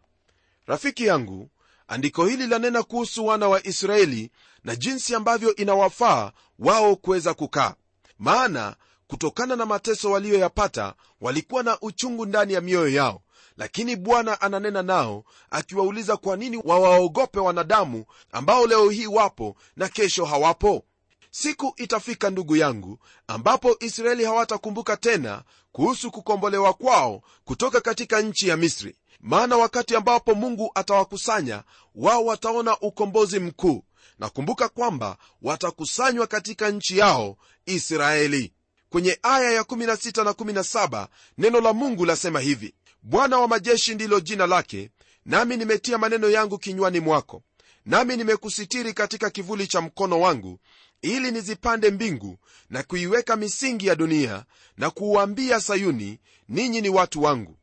Rafiki 0.67 1.07
yangu 1.07 1.51
andiko 1.88 2.27
hili 2.27 2.47
lanena 2.47 2.83
kuhusu 2.83 3.27
wana 3.27 3.49
wa 3.49 3.66
israeli 3.66 4.31
na 4.64 4.77
jinsi 4.77 5.14
ambavyo 5.14 5.57
inawafaa 5.57 6.33
wao 6.59 6.97
kuweza 6.97 7.35
kukaa. 7.35 7.75
Maana 8.18 8.77
kutokana 9.07 9.57
na 9.57 9.66
mateso 9.66 10.11
waliyoyapata 10.11 10.95
walikuwa 11.21 11.62
na 11.62 11.81
uchungu 11.81 12.27
ndani 12.27 12.53
ya 12.53 12.61
mioyo 12.61 12.88
yao. 12.88 13.23
Lakini 13.57 13.97
bwana 13.97 14.40
ananena 14.40 14.83
nao 14.83 15.25
akiwauliza 15.51 16.16
kwa 16.16 16.37
nini 16.37 16.61
wawaogope 16.64 17.40
wanadamu 17.40 18.05
ambao 18.33 18.66
leo 18.66 18.90
hii 18.90 19.07
wapo 19.07 19.57
na 19.77 19.88
kesho 19.88 20.25
hawapo? 20.25 20.85
Siku 21.31 21.73
itafika 21.77 22.31
ndugu 22.31 22.57
yangu 22.57 22.99
ambapo 23.27 23.77
israeli 23.81 24.25
hawatakumbuka 24.25 24.97
tena 24.97 25.42
kuhusu 25.73 26.11
kukombolewa 26.11 26.73
kwao 26.75 27.23
kutoka 27.45 27.81
katika 27.81 28.21
nchi 28.21 28.49
ya 28.49 28.57
misri 28.57 28.97
maana 29.23 29.57
wakati 29.57 29.97
ambapo 29.97 30.35
mungu 30.35 30.71
atawakusanya 30.75 31.63
wao 31.95 32.25
wataona 32.25 32.79
ukombozi 32.81 33.41
mkuu. 33.41 33.85
Na 34.19 34.29
kumbuka 34.29 34.69
kwamba 34.69 35.17
watakusanywa 35.43 36.27
katika 36.27 36.71
nchi 36.71 36.99
yao 36.99 37.37
israeli. 37.67 38.53
Kwenye 38.91 39.19
aya 39.23 39.51
ya 39.53 39.63
16 39.63 40.25
na 40.25 40.31
17 40.31 41.07
neno 41.39 41.61
la 41.61 41.73
mungu 41.73 42.05
lasema 42.05 42.41
hivi 42.41 42.75
bwana 43.03 43.39
wa 43.39 43.49
majeshi 43.49 43.95
ndilo 43.95 44.21
jina 44.21 44.47
lake 44.47 44.91
nami 45.27 45.57
nimetia 45.57 45.99
maneno 45.99 46.31
yangu 46.31 46.59
kinywani 46.59 47.01
mwako. 47.01 47.43
Nami 47.87 48.17
nimekusitiri 48.17 48.93
katika 48.95 49.31
kivuli 49.31 49.67
cha 49.67 49.81
mkono 49.81 50.21
wangu 50.21 50.59
ili 51.03 51.31
nizipande 51.31 51.91
mbingu 51.91 52.39
na 52.71 52.83
kuiweka 52.83 53.37
misingi 53.37 53.87
ya 53.87 53.95
dunia 53.95 54.45
na 54.77 54.91
kuuambia 54.91 55.61
sayuni 55.61 56.21
ninyi 56.49 56.81
ni 56.81 56.89
watu 56.89 57.23
wangu 57.23 57.57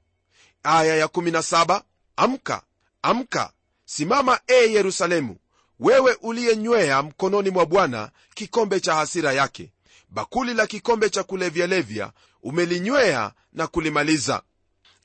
aya 0.64 0.96
ya 0.96 1.06
17 1.06 1.82
amka 2.16 2.62
amka 3.02 3.52
simama 3.86 4.40
e 4.48 4.54
yerusalemu 4.54 5.38
wewe 5.80 6.18
uliyenywea 6.22 7.02
mkononi 7.04 7.50
mwa 7.50 7.66
bwana 7.66 8.12
kikombe 8.34 8.80
cha 8.80 8.96
hasira 8.96 9.34
yake. 9.34 9.72
Bakuli 10.10 10.54
la 10.54 10.68
kikombe 10.68 11.10
cha 11.10 11.24
kulevyalevya 11.24 12.12
umelinywea 12.44 13.32
na 13.54 13.68
kulimaliza. 13.68 14.42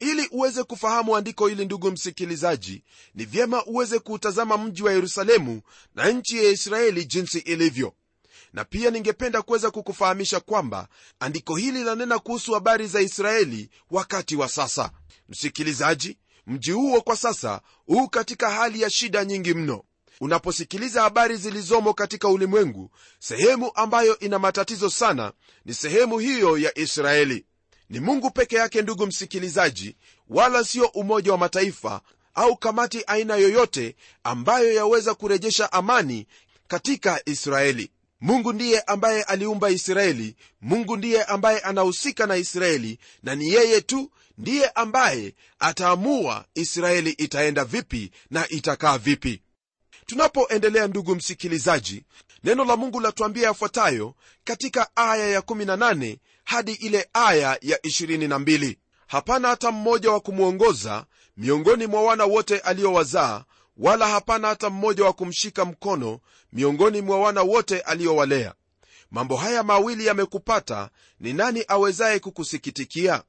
Ili 0.01 0.29
uweze 0.31 0.62
kufahamu 0.62 1.17
andiko 1.17 1.47
hili 1.47 1.64
ndugu 1.64 1.90
msikilizaji 1.90 2.85
ni 3.14 3.25
vyema 3.25 3.64
uweze 3.64 3.99
kuutazama 3.99 4.59
mji 4.59 4.83
wa 4.83 4.93
yerusalemu 4.93 5.61
na 5.95 6.11
nchi 6.11 6.45
ya 6.45 6.51
israeli 6.51 7.05
jinsi 7.05 7.38
ilivyo 7.38 7.93
na 8.55 8.64
pia 8.64 8.90
ningependa 8.90 9.43
kuweza 9.43 9.71
kukufahamisha 9.71 10.40
kwamba 10.40 10.88
andiko 11.21 11.57
hili 11.57 11.79
linanena 11.79 12.19
kuhusu 12.19 12.53
habari 12.53 12.87
za 12.87 13.01
israeli 13.01 13.71
wakati 13.90 14.37
wa 14.37 14.49
sasa. 14.49 14.90
Msikilizaji 15.29 16.19
mji 16.47 16.71
huo 16.71 17.01
kwa 17.01 17.17
sasa 17.17 17.61
huu 17.87 18.09
katika 18.09 18.51
hali 18.51 18.81
ya 18.83 18.90
shida 18.90 19.25
nyingi 19.25 19.55
mno. 19.55 19.83
Unaposikiliza 20.21 21.03
habari 21.03 21.37
zilizomo 21.37 21.95
katika 21.95 22.29
ulimwengu 22.29 22.90
sehemu 23.19 23.71
ambayo 23.75 24.19
ina 24.19 24.38
matatizo 24.38 24.90
sana 24.90 25.33
ni 25.64 25.75
sehemu 25.75 26.19
hiyo 26.19 26.59
ya 26.59 26.79
israeli. 26.79 27.47
Ni 27.90 28.01
mungu 28.01 28.31
peke 28.31 28.57
yake 28.57 28.83
ndugu 28.83 29.07
msikilizaji 29.07 29.97
wala 30.29 30.64
sio 30.64 30.87
umoja 30.87 31.33
wa 31.33 31.38
mataifa 31.38 32.01
au 32.35 32.57
kamati 32.57 33.05
aina 33.07 33.37
yoyote 33.37 33.97
ambayo 34.25 34.73
yaweza 34.73 35.14
kurejesha 35.14 35.73
amani 35.73 36.27
katika 36.69 37.21
israeli 37.29 37.90
mungu 38.24 38.52
ndiye 38.52 38.80
ambaye 38.80 39.22
aliumba 39.22 39.70
israeli 39.70 40.37
mungu 40.60 40.96
ndiye 40.96 41.24
ambaye 41.24 41.58
anahusika 41.58 42.26
na 42.26 42.37
israeli 42.37 42.98
na 43.22 43.34
ni 43.34 43.48
yeye 43.52 43.80
tu 43.80 44.10
ndiye 44.38 44.68
ambaye 44.68 45.34
ataamua 45.58 46.44
israeli 46.54 47.10
itaenda 47.10 47.64
vipi 47.64 48.10
na 48.30 48.48
itakaa 48.48 48.98
vipi. 48.98 49.42
Tunapoendelea 50.06 50.87
ndugu 50.87 51.14
msikilizaji 51.14 52.04
neno 52.44 52.64
la 52.64 52.76
mungu 52.76 53.00
latuambia 53.00 53.42
yafuatayo 53.48 54.14
katika 54.44 54.96
aya 54.96 55.40
ya18 55.40 56.16
hadi 56.44 56.72
ile 56.72 57.08
aya 57.12 57.58
ya 57.62 57.76
22 57.76 58.76
hapana 59.06 59.48
hata 59.48 59.70
mmoja 59.72 60.10
wa 60.10 60.20
kumwongoza 60.20 61.06
miongoni 61.37 61.87
mwa 61.87 62.02
wana 62.02 62.24
wote 62.24 62.58
aliowazaa 62.58 63.44
wala 63.76 64.08
hapana 64.08 64.48
hata 64.48 64.70
mmoja 64.70 65.04
wa 65.04 65.12
kumshika 65.12 65.64
mkono 65.64 66.20
miongoni 66.52 67.00
mwa 67.00 67.18
wana 67.20 67.42
wote 67.42 67.80
aliowalea. 67.80 68.54
Mambo 69.10 69.37
haya 69.37 69.62
mawili 69.62 70.06
yamekupata 70.06 70.90
ni 71.20 71.32
nani 71.32 71.64
awezaye 71.68 72.18
kukusikitikia? 72.18 73.22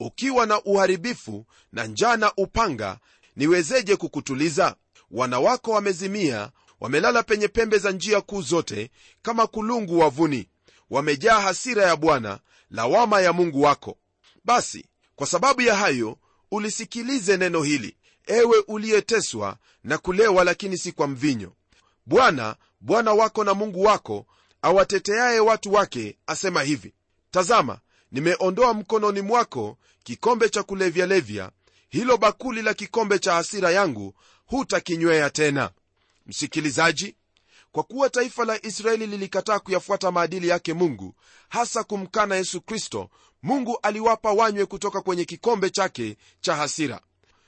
Ukiwa 0.00 0.46
na 0.46 0.62
uharibifu 0.62 1.46
na 1.72 1.86
njaa 1.86 2.16
na 2.16 2.32
upanga 2.36 2.98
niwezeje 3.36 3.96
kukutuliza? 3.96 4.76
Wana 5.10 5.40
wako 5.40 5.70
wamezimia 5.70 6.50
wamelala 6.80 7.22
penye 7.22 7.48
pembe 7.48 7.78
za 7.78 7.90
njia 7.90 8.20
kuu 8.20 8.42
zote 8.42 8.90
kama 9.22 9.46
kulungu 9.46 9.98
wavuni. 9.98 10.48
Wamejaa 10.90 11.40
hasira 11.40 11.82
ya 11.84 11.96
bwana 11.96 12.38
lawama 12.70 13.20
ya 13.20 13.32
mungu 13.32 13.62
wako. 13.62 13.98
Basi 14.44 14.86
kwa 15.16 15.26
sababu 15.26 15.60
ya 15.62 15.76
hayo 15.76 16.18
ulisikilize 16.50 17.36
neno 17.36 17.62
hili 17.62 17.96
ewe 18.26 18.58
uliyeteswa 18.68 19.56
na 19.84 19.98
kulewa 19.98 20.44
lakini 20.44 20.78
si 20.78 20.92
kwa 20.92 21.06
mvinyo. 21.06 21.52
Bwana 22.06 22.56
bwana 22.80 23.12
wako 23.12 23.44
na 23.44 23.54
mungu 23.54 23.82
wako 23.82 24.26
awateteaye 24.62 25.40
watu 25.40 25.72
wake 25.72 26.18
asema 26.26 26.62
hivi. 26.62 26.94
Tazama 27.30 27.78
nimeondoa 28.12 28.74
mkononi 28.74 29.20
mwako 29.20 29.78
kikombe 30.02 30.48
cha 30.48 30.62
kulevyalevya. 30.62 31.50
Hilo 31.88 32.16
bakuli 32.16 32.62
la 32.62 32.74
kikombe 32.74 33.18
cha 33.18 33.32
hasira 33.34 33.70
yangu 33.70 34.14
hutakinywea 34.46 35.30
tena. 35.30 35.70
Msikilizaji 36.26 37.14
kwa 37.72 37.82
kuwa 37.82 38.10
taifa 38.10 38.44
la 38.44 38.66
israeli 38.66 39.06
lilikataa 39.06 39.58
kuyafuata 39.58 40.10
maadili 40.10 40.48
yake 40.48 40.72
mungu 40.74 41.14
hasa 41.48 41.84
kumkana 41.84 42.36
yesu 42.36 42.60
kristo 42.60 43.10
mungu 43.42 43.78
aliwapa 43.82 44.32
wanywe 44.32 44.66
kutoka 44.66 45.00
kwenye 45.00 45.24
kikombe 45.24 45.70
chake 45.70 46.16
cha 46.40 46.56
hasira 46.56 47.00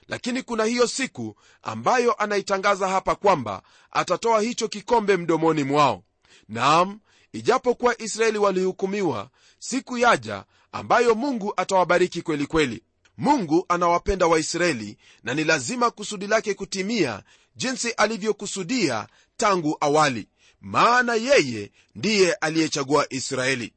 lakini 0.09 0.43
kuna 0.43 0.65
hiyo 0.65 0.87
siku 0.87 1.37
ambayo 1.63 2.13
anaitangaza 2.13 2.89
hapa 2.89 3.15
kwamba 3.15 3.63
atatoa 3.91 4.41
hicho 4.41 4.69
kikombe 4.69 5.17
mdomoni 5.17 5.65
mwao. 5.65 6.03
Naam 6.49 7.01
ijapokuwa 7.33 8.03
israeli 8.03 8.39
walihukumiwa 8.39 9.31
siku 9.59 9.99
yaja 9.99 10.45
ambayo 10.73 11.15
mungu 11.15 11.53
atawabariki 11.57 12.23
kweli 12.23 12.47
kweli. 12.47 12.83
Mungu 13.19 13.65
anawapenda 13.69 14.27
waisraeli 14.27 14.99
na 15.23 15.35
ni 15.35 15.45
lazima 15.45 15.91
kusudi 15.91 16.27
lake 16.27 16.55
kutimia 16.55 17.23
jinsi 17.57 17.91
alivyokusudia 17.91 19.07
tangu 19.37 19.77
awali 19.81 20.29
maana 20.61 21.15
yeye 21.15 21.73
ndiye 21.95 22.33
aliyechagua 22.33 23.07
israeli. 23.13 23.73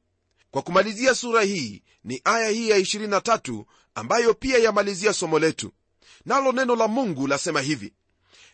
Kwa 0.51 0.61
kumalizia 0.61 1.15
sura 1.15 1.41
hii 1.41 1.83
ni 2.03 2.21
aya 2.23 2.49
hii 2.49 2.69
ya 2.69 2.79
23 2.79 3.63
ambayo 3.95 4.33
pia 4.33 4.57
yamalizia 4.57 5.13
somo 5.13 5.39
letu 5.39 5.71
nalo 6.25 6.51
neno 6.51 6.75
la 6.75 6.87
mungu 6.87 7.27
lasema 7.27 7.61
hivi 7.61 7.93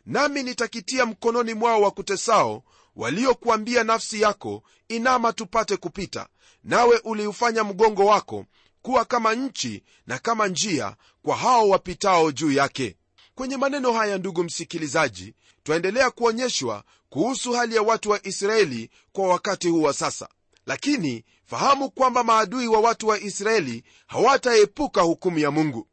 nami 0.06 0.43
nitakitia 0.43 1.06
mkononi 1.06 1.54
mwao 1.54 1.82
wa 1.82 1.91
kutesao 1.91 2.63
waliokuambia 2.95 3.84
nafsi 3.84 4.21
yako 4.21 4.63
inama 4.88 5.34
tupate 5.34 5.78
kupita 5.78 6.28
nawe 6.63 6.97
uliufanya 7.04 7.63
mgongo 7.63 8.06
wako 8.06 8.45
kuwa 8.82 9.06
kama 9.06 9.36
nchi 9.36 9.84
na 10.08 10.19
kama 10.19 10.47
njia 10.47 10.95
kwa 11.23 11.36
hao 11.36 11.69
wapitao 11.69 12.32
juu 12.32 12.51
yake. 12.51 12.95
Kwenye 13.36 13.58
maneno 13.58 13.93
haya 13.93 14.17
ndugu 14.17 14.43
msikilizaji 14.43 15.34
twaendelea 15.63 16.12
kuonyeshwa 16.12 16.84
kuhusu 17.10 17.54
hali 17.54 17.75
ya 17.75 17.82
watu 17.82 18.10
wa 18.10 18.28
israeli 18.28 18.89
kwa 19.12 19.28
wakati 19.28 19.67
huu 19.67 19.82
wa 19.82 19.93
sasa. 19.93 20.30
Lakini 20.65 21.23
fahamu 21.45 21.91
kwamba 21.91 22.23
maadui 22.23 22.67
wa 22.67 22.80
watu 22.80 23.08
wa 23.08 23.19
israeli 23.19 23.84
hawataepuka 24.08 25.01
hukumu 25.01 25.39
ya 25.39 25.51
mungu. 25.51 25.88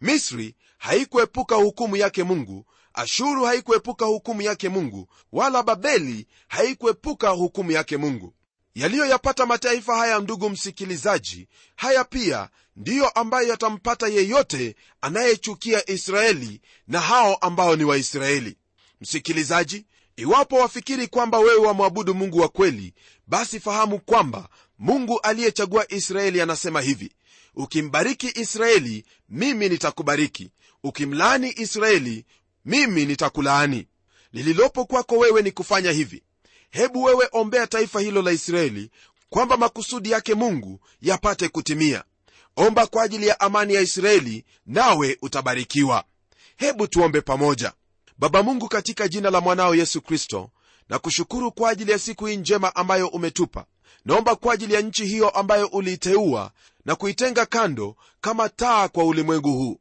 Misri 0.00 0.54
haikuepuka 0.78 1.56
hukumu 1.56 1.96
yake 1.96 2.24
mungu 2.24 2.66
ashuru 2.94 3.44
haikuepuka 3.44 4.06
hukumu 4.06 4.42
yake 4.42 4.68
mungu 4.68 5.08
wala 5.32 5.62
babeli 5.62 6.26
haikuepuka 6.48 7.28
hukumu 7.30 7.70
yake 7.70 7.96
mungu. 7.96 8.34
Yaliyoyapata 8.74 9.46
mataifa 9.46 9.96
haya 9.96 10.18
ndugu 10.18 10.50
msikilizaji 10.50 11.48
haya 11.76 12.04
pia 12.04 12.48
ndiyo 12.76 13.08
ambayo 13.08 13.48
yatampata 13.48 14.08
yeyote 14.08 14.76
anayechukia 15.00 15.90
israeli 15.90 16.60
na 16.88 17.00
hao 17.00 17.34
ambao 17.34 17.76
ni 17.76 17.84
waisraeli. 17.84 18.56
Msikilizaji 19.00 19.86
iwapo 20.16 20.56
wafikiri 20.56 21.06
kwamba 21.08 21.38
wewe 21.38 21.66
wamwabudu 21.66 22.14
mungu 22.14 22.38
wa 22.38 22.48
kweli 22.48 22.94
basi 23.26 23.60
fahamu 23.60 23.98
kwamba 24.00 24.48
mungu 24.78 25.20
aliyechagua 25.20 25.92
israeli 25.92 26.40
anasema 26.40 26.80
hivi 26.80 27.12
ukimbariki 27.54 28.32
israeli 28.40 29.04
mimi 29.28 29.68
nitakubariki. 29.68 30.50
Ukimlaani 30.84 31.52
israeli 31.56 32.24
mimi 32.64 33.04
nitakulaani. 33.06 33.86
Lililopo 34.32 34.84
kwako 34.84 35.18
wewe 35.18 35.42
ni 35.42 35.52
kufanya 35.52 35.90
hivi. 35.90 36.22
Hebu 36.70 37.02
wewe 37.02 37.28
ombea 37.32 37.66
taifa 37.66 38.00
hilo 38.00 38.22
la 38.22 38.32
israeli 38.32 38.90
kwamba 39.30 39.56
makusudi 39.56 40.10
yake 40.10 40.34
mungu 40.34 40.80
yapate 41.00 41.48
kutimia. 41.48 42.04
Omba 42.56 42.86
kwa 42.86 43.02
ajili 43.02 43.26
ya 43.26 43.40
amani 43.40 43.74
ya 43.74 43.80
israeli 43.80 44.44
nawe 44.66 45.18
utabarikiwa. 45.22 46.04
Hebu 46.56 46.86
tuombe 46.86 47.20
pamoja. 47.20 47.72
Baba 48.18 48.42
mungu 48.42 48.68
katika 48.68 49.08
jina 49.08 49.30
la 49.30 49.40
mwanao 49.40 49.74
yesu 49.74 50.00
kristo 50.02 50.50
na 50.88 50.98
kushukuru 50.98 51.52
kwa 51.52 51.70
ajili 51.70 51.90
ya 51.92 51.98
siku 51.98 52.26
hii 52.26 52.36
njema 52.36 52.76
ambayo 52.76 53.08
umetupa. 53.08 53.64
Naomba 54.04 54.36
kwa 54.36 54.54
ajili 54.54 54.74
ya 54.74 54.80
nchi 54.80 55.06
hiyo 55.06 55.28
ambayo 55.30 55.66
uliiteua 55.66 56.50
na 56.88 56.96
kuitenga 56.96 57.46
kando 57.46 57.96
kama 58.20 58.48
taa 58.48 58.88
kwa 58.88 59.04
ulimwengu 59.04 59.52
huu. 59.52 59.80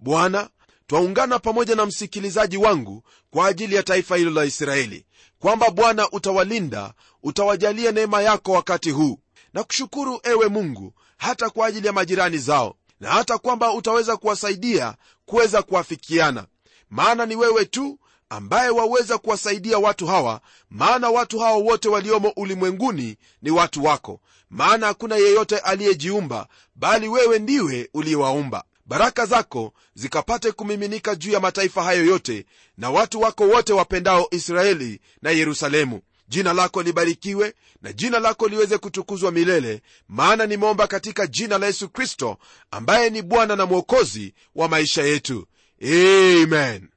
Bwana 0.00 0.48
twaungana 0.86 1.38
pamoja 1.38 1.74
na 1.74 1.86
msikilizaji 1.86 2.56
wangu 2.56 3.02
kwa 3.30 3.46
ajili 3.46 3.74
ya 3.74 3.82
taifa 3.82 4.16
hilo 4.16 4.30
la 4.30 4.44
israeli 4.44 5.06
kwamba 5.38 5.70
bwana 5.70 6.10
utawalinda 6.10 6.94
utawajalia 7.22 7.92
neema 7.92 8.22
yako 8.22 8.52
wakati 8.52 8.90
huu. 8.90 9.18
Na 9.54 9.64
kushukuru 9.64 10.20
ewe 10.22 10.48
mungu 10.48 10.94
hata 11.16 11.50
kwa 11.50 11.66
ajili 11.66 11.86
ya 11.86 11.92
majirani 11.92 12.38
zao 12.38 12.74
na 13.00 13.10
hata 13.10 13.38
kwamba 13.38 13.72
utaweza 13.72 14.16
kuwasaidia 14.16 14.94
kuweza 15.26 15.62
kuwafikiana 15.62 16.46
maana 16.90 17.26
ni 17.26 17.36
wewe 17.36 17.64
tu 17.64 17.98
ambaye 18.30 18.70
waweza 18.70 19.18
kuwasaidia 19.18 19.78
watu 19.78 20.06
hawa 20.06 20.40
maana 20.70 21.10
watu 21.10 21.38
hawa 21.38 21.56
wote 21.56 21.88
waliomo 21.88 22.32
ulimwenguni 22.36 23.16
ni 23.42 23.50
watu 23.50 23.84
wako. 23.84 24.20
Maana 24.50 24.86
hakuna 24.86 25.16
yeyote 25.16 25.58
aliyejiumba 25.58 26.48
bali 26.74 27.08
wewe 27.08 27.38
ndiwe 27.38 27.88
uliyewaumba. 27.94 28.64
Baraka 28.86 29.26
zako 29.26 29.72
zikapate 29.94 30.52
kumiminika 30.52 31.14
juu 31.14 31.30
ya 31.30 31.40
mataifa 31.40 31.82
hayo 31.82 32.04
yote 32.06 32.46
na 32.78 32.90
watu 32.90 33.20
wako 33.20 33.44
wote 33.44 33.72
wapendao 33.72 34.28
israeli 34.30 35.00
na 35.22 35.30
yerusalemu. 35.30 36.00
Jina 36.28 36.52
lako 36.52 36.82
libarikiwe 36.82 37.54
na 37.82 37.92
jina 37.92 38.18
lako 38.18 38.48
liweze 38.48 38.78
kutukuzwa 38.78 39.30
milele 39.30 39.82
maana 40.08 40.46
nimeomba 40.46 40.86
katika 40.86 41.26
jina 41.26 41.58
la 41.58 41.66
yesu 41.66 41.88
kristo 41.88 42.38
ambaye 42.70 43.10
ni 43.10 43.22
bwana 43.22 43.56
na 43.56 43.66
mwokozi 43.66 44.34
wa 44.54 44.68
maisha 44.68 45.02
yetu. 45.02 45.46
Amen 45.82 46.88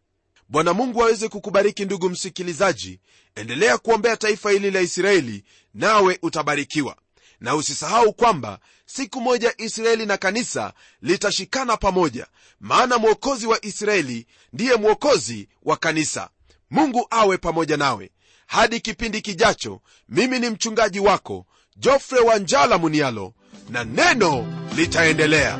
bwana 0.52 0.74
mungu 0.74 1.04
aweze 1.04 1.28
kukubariki 1.30 1.86
ndugu 1.86 2.10
msikilizaji. 2.10 3.00
Endelea 3.36 3.78
kuombea 3.78 4.18
taifa 4.18 4.52
hili 4.52 4.72
la 4.72 4.82
israeli 4.82 5.44
nawe 5.74 6.20
utabarikiwa. 6.22 6.96
Na 7.40 7.56
usisahau 7.56 8.14
kwamba 8.14 8.60
siku 8.86 9.22
moja 9.22 9.54
israeli 9.58 10.06
na 10.06 10.18
kanisa 10.18 10.74
litashikana 11.02 11.78
pamoja 11.78 12.28
maana 12.60 12.98
mwokozi 12.98 13.48
wa 13.48 13.66
israeli 13.66 14.28
ndiye 14.54 14.76
mwokozi 14.76 15.50
wa 15.64 15.78
kanisa. 15.78 16.30
Mungu 16.70 17.08
awe 17.10 17.38
pamoja 17.38 17.78
nawe. 17.78 18.12
Hadi 18.48 18.80
kipindi 18.80 19.22
kijacho 19.22 19.82
mimi 20.10 20.40
ni 20.40 20.50
mchungaji 20.50 21.00
wako 21.00 21.46
jofre 21.78 22.20
wanjala 22.20 22.78
munialo 22.78 23.34
na 23.70 23.84
neno 23.84 24.48
litaendelea 24.76 25.60